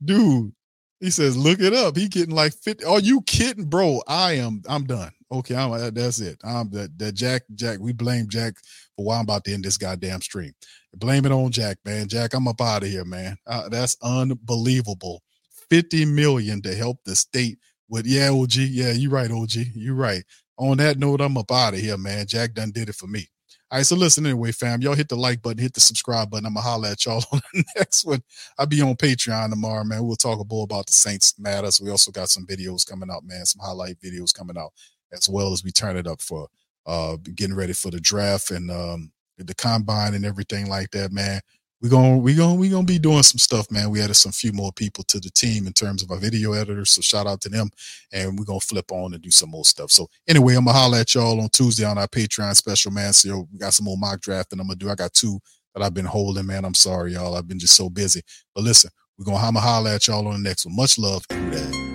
Dude, 0.04 0.52
he 1.00 1.10
says, 1.10 1.36
look 1.36 1.60
it 1.60 1.72
up. 1.72 1.96
He 1.96 2.08
getting 2.08 2.34
like 2.34 2.52
50. 2.52 2.84
Are 2.84 3.00
you 3.00 3.22
kidding, 3.22 3.64
bro? 3.64 4.02
I 4.06 4.34
am. 4.34 4.62
I'm 4.68 4.84
done. 4.84 5.10
Okay, 5.32 5.56
I'm, 5.56 5.92
that's 5.92 6.20
it. 6.20 6.38
I'm 6.44 6.70
that 6.70 6.96
that 6.98 7.14
Jack. 7.14 7.42
Jack. 7.54 7.78
We 7.80 7.92
blame 7.92 8.28
Jack 8.28 8.54
for 8.96 9.04
why 9.04 9.16
I'm 9.16 9.22
about 9.22 9.44
to 9.44 9.52
end 9.52 9.64
this 9.64 9.78
goddamn 9.78 10.20
stream. 10.20 10.52
Blame 10.94 11.26
it 11.26 11.32
on 11.32 11.50
Jack, 11.50 11.78
man. 11.84 12.08
Jack, 12.08 12.34
I'm 12.34 12.46
up 12.46 12.60
out 12.60 12.84
of 12.84 12.88
here, 12.88 13.04
man. 13.04 13.36
Uh, 13.46 13.68
that's 13.68 13.96
unbelievable. 14.02 15.22
50 15.70 16.04
million 16.04 16.62
to 16.62 16.74
help 16.74 16.98
the 17.04 17.16
state 17.16 17.58
with 17.88 18.06
yeah, 18.06 18.30
OG. 18.30 18.54
Yeah, 18.54 18.92
you 18.92 19.10
right, 19.10 19.30
OG. 19.30 19.54
You 19.74 19.94
right. 19.94 20.22
On 20.56 20.76
that 20.76 20.98
note, 20.98 21.20
I'm 21.20 21.36
up 21.36 21.50
out 21.50 21.74
of 21.74 21.80
here, 21.80 21.98
man. 21.98 22.26
Jack 22.26 22.54
done 22.54 22.70
did 22.70 22.88
it 22.88 22.94
for 22.94 23.08
me. 23.08 23.28
All 23.74 23.78
right, 23.78 23.86
so 23.86 23.96
listen 23.96 24.24
anyway, 24.24 24.52
fam. 24.52 24.82
Y'all 24.82 24.94
hit 24.94 25.08
the 25.08 25.16
like 25.16 25.42
button, 25.42 25.58
hit 25.58 25.74
the 25.74 25.80
subscribe 25.80 26.30
button. 26.30 26.46
I'm 26.46 26.54
gonna 26.54 26.62
holler 26.62 26.90
at 26.90 27.04
y'all 27.04 27.24
on 27.32 27.40
the 27.52 27.64
next 27.74 28.04
one. 28.04 28.22
I'll 28.56 28.66
be 28.66 28.80
on 28.80 28.94
Patreon 28.94 29.50
tomorrow, 29.50 29.82
man. 29.82 30.06
We'll 30.06 30.14
talk 30.14 30.38
a 30.38 30.44
bit 30.44 30.62
about 30.62 30.86
the 30.86 30.92
Saints 30.92 31.34
matters. 31.40 31.80
We 31.80 31.90
also 31.90 32.12
got 32.12 32.28
some 32.28 32.46
videos 32.46 32.88
coming 32.88 33.10
out, 33.10 33.24
man. 33.24 33.44
Some 33.44 33.66
highlight 33.66 33.98
videos 33.98 34.32
coming 34.32 34.56
out, 34.56 34.72
as 35.12 35.28
well 35.28 35.52
as 35.52 35.64
we 35.64 35.72
turn 35.72 35.96
it 35.96 36.06
up 36.06 36.22
for 36.22 36.46
uh 36.86 37.16
getting 37.34 37.56
ready 37.56 37.72
for 37.72 37.90
the 37.90 37.98
draft 37.98 38.52
and 38.52 38.70
um 38.70 39.10
the 39.38 39.54
combine 39.56 40.14
and 40.14 40.24
everything 40.24 40.68
like 40.68 40.92
that, 40.92 41.10
man 41.10 41.40
we're 41.84 41.90
gonna 41.90 42.16
we 42.16 42.34
gonna 42.34 42.54
we 42.54 42.70
gonna 42.70 42.86
be 42.86 42.98
doing 42.98 43.22
some 43.22 43.38
stuff, 43.38 43.70
man. 43.70 43.90
We 43.90 44.00
added 44.00 44.14
some 44.14 44.32
few 44.32 44.52
more 44.52 44.72
people 44.72 45.04
to 45.04 45.20
the 45.20 45.28
team 45.28 45.66
in 45.66 45.74
terms 45.74 46.02
of 46.02 46.10
our 46.10 46.16
video 46.16 46.54
editors, 46.54 46.92
so 46.92 47.02
shout 47.02 47.26
out 47.26 47.42
to 47.42 47.50
them, 47.50 47.68
and 48.10 48.38
we're 48.38 48.46
gonna 48.46 48.58
flip 48.60 48.90
on 48.90 49.12
and 49.12 49.22
do 49.22 49.30
some 49.30 49.50
more 49.50 49.66
stuff. 49.66 49.90
So 49.90 50.08
anyway, 50.26 50.54
I'm 50.54 50.64
gonna 50.64 50.78
holler 50.78 50.96
at 50.96 51.14
y'all 51.14 51.38
on 51.42 51.50
Tuesday 51.50 51.84
on 51.84 51.98
our 51.98 52.08
Patreon 52.08 52.56
special, 52.56 52.90
man. 52.90 53.12
So 53.12 53.46
we 53.52 53.58
got 53.58 53.74
some 53.74 53.84
more 53.84 53.98
mock 53.98 54.22
draft, 54.22 54.52
and 54.52 54.62
I'm 54.62 54.66
gonna 54.68 54.76
do. 54.76 54.88
I 54.88 54.94
got 54.94 55.12
two 55.12 55.38
that 55.74 55.82
I've 55.82 55.92
been 55.92 56.06
holding, 56.06 56.46
man. 56.46 56.64
I'm 56.64 56.72
sorry, 56.72 57.12
y'all. 57.12 57.36
I've 57.36 57.46
been 57.46 57.58
just 57.58 57.76
so 57.76 57.90
busy. 57.90 58.22
But 58.54 58.64
listen, 58.64 58.88
we're 59.18 59.36
have 59.36 59.54
a 59.54 59.60
holler 59.60 59.90
at 59.90 60.06
y'all 60.08 60.26
on 60.26 60.42
the 60.42 60.48
next 60.48 60.64
one. 60.64 60.76
Much 60.76 60.98
love. 60.98 61.26
Yeah. 61.30 61.93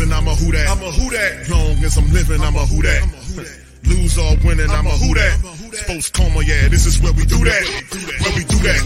Like 0.00 0.12
I'm 0.12 0.28
a 0.28 0.34
who 0.34 0.52
that. 0.52 0.68
I'm 0.68 0.82
a 0.82 0.90
who 0.92 1.10
that. 1.10 1.48
Long 1.50 1.84
as 1.84 1.96
I'm 1.98 2.12
living, 2.12 2.40
I'm 2.40 2.54
a 2.54 2.66
who 2.66 2.82
that. 2.82 3.02
Lose 3.86 4.18
or 4.18 4.36
winning, 4.44 4.70
I'm 4.70 4.86
a 4.86 4.90
who 4.90 5.14
that. 5.14 5.34
Sports 5.74 6.10
coma, 6.10 6.42
yeah, 6.42 6.68
this 6.68 6.86
is 6.86 7.00
where 7.00 7.12
we 7.12 7.24
do 7.24 7.38
that. 7.42 7.62
Where 8.22 8.34
we 8.36 8.44
do 8.44 8.58
that, 8.62 8.80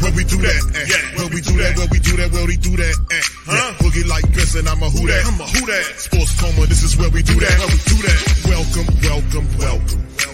where 0.00 0.12
we 0.12 0.24
do 0.24 0.38
that, 0.40 0.60
eh? 0.74 0.80
eh? 0.80 0.84
yeah 0.88 1.04
where 1.18 1.28
we 1.28 1.40
do 1.40 1.56
that, 1.58 1.76
where 1.76 1.88
we 1.90 1.98
do 1.98 2.16
that, 2.16 2.30
where 2.32 2.46
we 2.46 2.56
do 2.56 2.76
that. 2.76 2.96
Eh? 3.10 3.20
Huh? 3.44 3.74
Boogie 3.80 4.06
like 4.06 4.24
Benson, 4.32 4.68
I'm 4.68 4.82
a 4.82 4.88
who 4.88 5.06
that. 5.06 5.24
I'm 5.26 5.40
a 5.40 5.46
who 5.48 5.66
that. 5.66 5.84
Sports 5.96 6.40
coma, 6.40 6.66
this 6.66 6.82
is 6.82 6.96
where 6.96 7.10
we 7.10 7.22
do 7.22 7.34
that. 7.40 7.58
Where 7.58 7.68
we 7.68 7.80
do 7.84 7.98
that. 8.04 8.20
Welcome, 8.48 8.88
welcome, 9.02 9.46
welcome. 9.58 10.33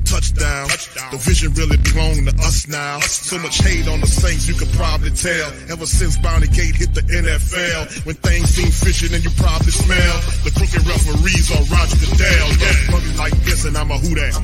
touchdown. 0.11 0.67
The 1.15 1.19
vision 1.23 1.53
really 1.55 1.79
belong 1.79 2.27
to 2.27 2.35
us 2.43 2.67
now. 2.67 2.99
So 2.99 3.39
much 3.39 3.63
hate 3.63 3.87
on 3.87 4.01
the 4.01 4.11
Saints, 4.11 4.47
you 4.47 4.55
could 4.55 4.71
probably 4.75 5.11
tell. 5.11 5.47
Ever 5.71 5.85
since 5.85 6.17
Bounty 6.19 6.47
Gate 6.47 6.75
hit 6.75 6.93
the 6.93 7.01
NFL, 7.01 8.05
when 8.05 8.15
things 8.19 8.49
seem 8.51 8.67
fishy 8.67 9.07
and 9.07 9.23
you 9.23 9.31
probably 9.39 9.71
smell 9.71 10.15
the 10.43 10.51
crooked 10.51 10.83
referees 10.83 11.47
on 11.55 11.63
Roger 11.71 11.95
Goodell. 12.03 12.47
Yeah, 12.59 13.17
like 13.17 13.35
this 13.47 13.63
and 13.63 13.77
I'm 13.77 13.89
a 13.91 13.97
who 13.97 14.15
that. 14.15 14.35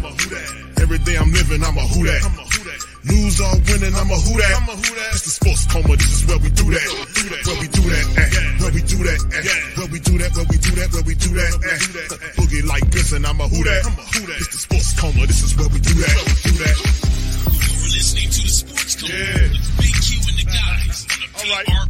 Every 0.80 1.00
day 1.00 1.18
I'm 1.18 1.32
living, 1.34 1.64
I'm 1.64 1.78
a 1.78 1.82
who 1.82 2.08
that. 2.08 2.47
Lose 3.08 3.40
or 3.40 3.56
winning, 3.68 3.96
I'm 3.96 4.12
a 4.12 4.18
who 4.20 4.34
that. 4.36 5.12
It's 5.14 5.24
the 5.24 5.32
sports 5.32 5.64
coma, 5.72 5.96
this 5.96 6.12
is 6.12 6.24
where 6.28 6.40
we 6.40 6.50
do 6.50 6.66
that. 6.76 6.88
Where 7.48 7.60
we 7.60 7.68
do 7.68 7.84
that 7.88 8.06
at. 8.20 8.62
Where 8.62 8.74
we 8.74 8.82
do 8.84 8.98
that 9.08 9.20
at. 9.32 9.78
Where 9.78 9.88
we 9.88 10.00
do 10.00 10.18
that, 10.18 10.32
where 10.36 10.48
we 10.50 10.58
do 10.58 10.72
that, 10.76 10.90
where 10.92 11.06
we 11.08 11.16
do 11.16 11.30
that 11.40 11.54
at. 11.56 11.80
Boogie 12.36 12.66
like 12.68 12.86
Benson, 12.92 13.26
I'm 13.26 13.40
a 13.40 13.48
who 13.48 13.64
that. 13.64 13.88
It's 14.40 14.52
the 14.52 14.60
sports 14.60 15.00
coma, 15.00 15.26
this 15.26 15.44
is 15.44 15.56
where 15.56 15.70
we 15.70 15.80
do 15.80 15.94
that. 16.04 16.16
Do 16.44 16.52
that. 16.60 16.78
You're 17.48 17.94
listening 17.96 18.30
to 18.30 18.42
the 18.44 18.54
sports 18.54 18.96
coma 19.00 19.14
yeah. 19.14 19.56
with 19.56 19.78
Big 19.80 19.96
Q 20.04 20.20
and 20.28 20.38
the 20.42 20.48
guys 20.52 21.08
on 21.08 21.18
the 21.24 21.30
PRO 21.32 21.88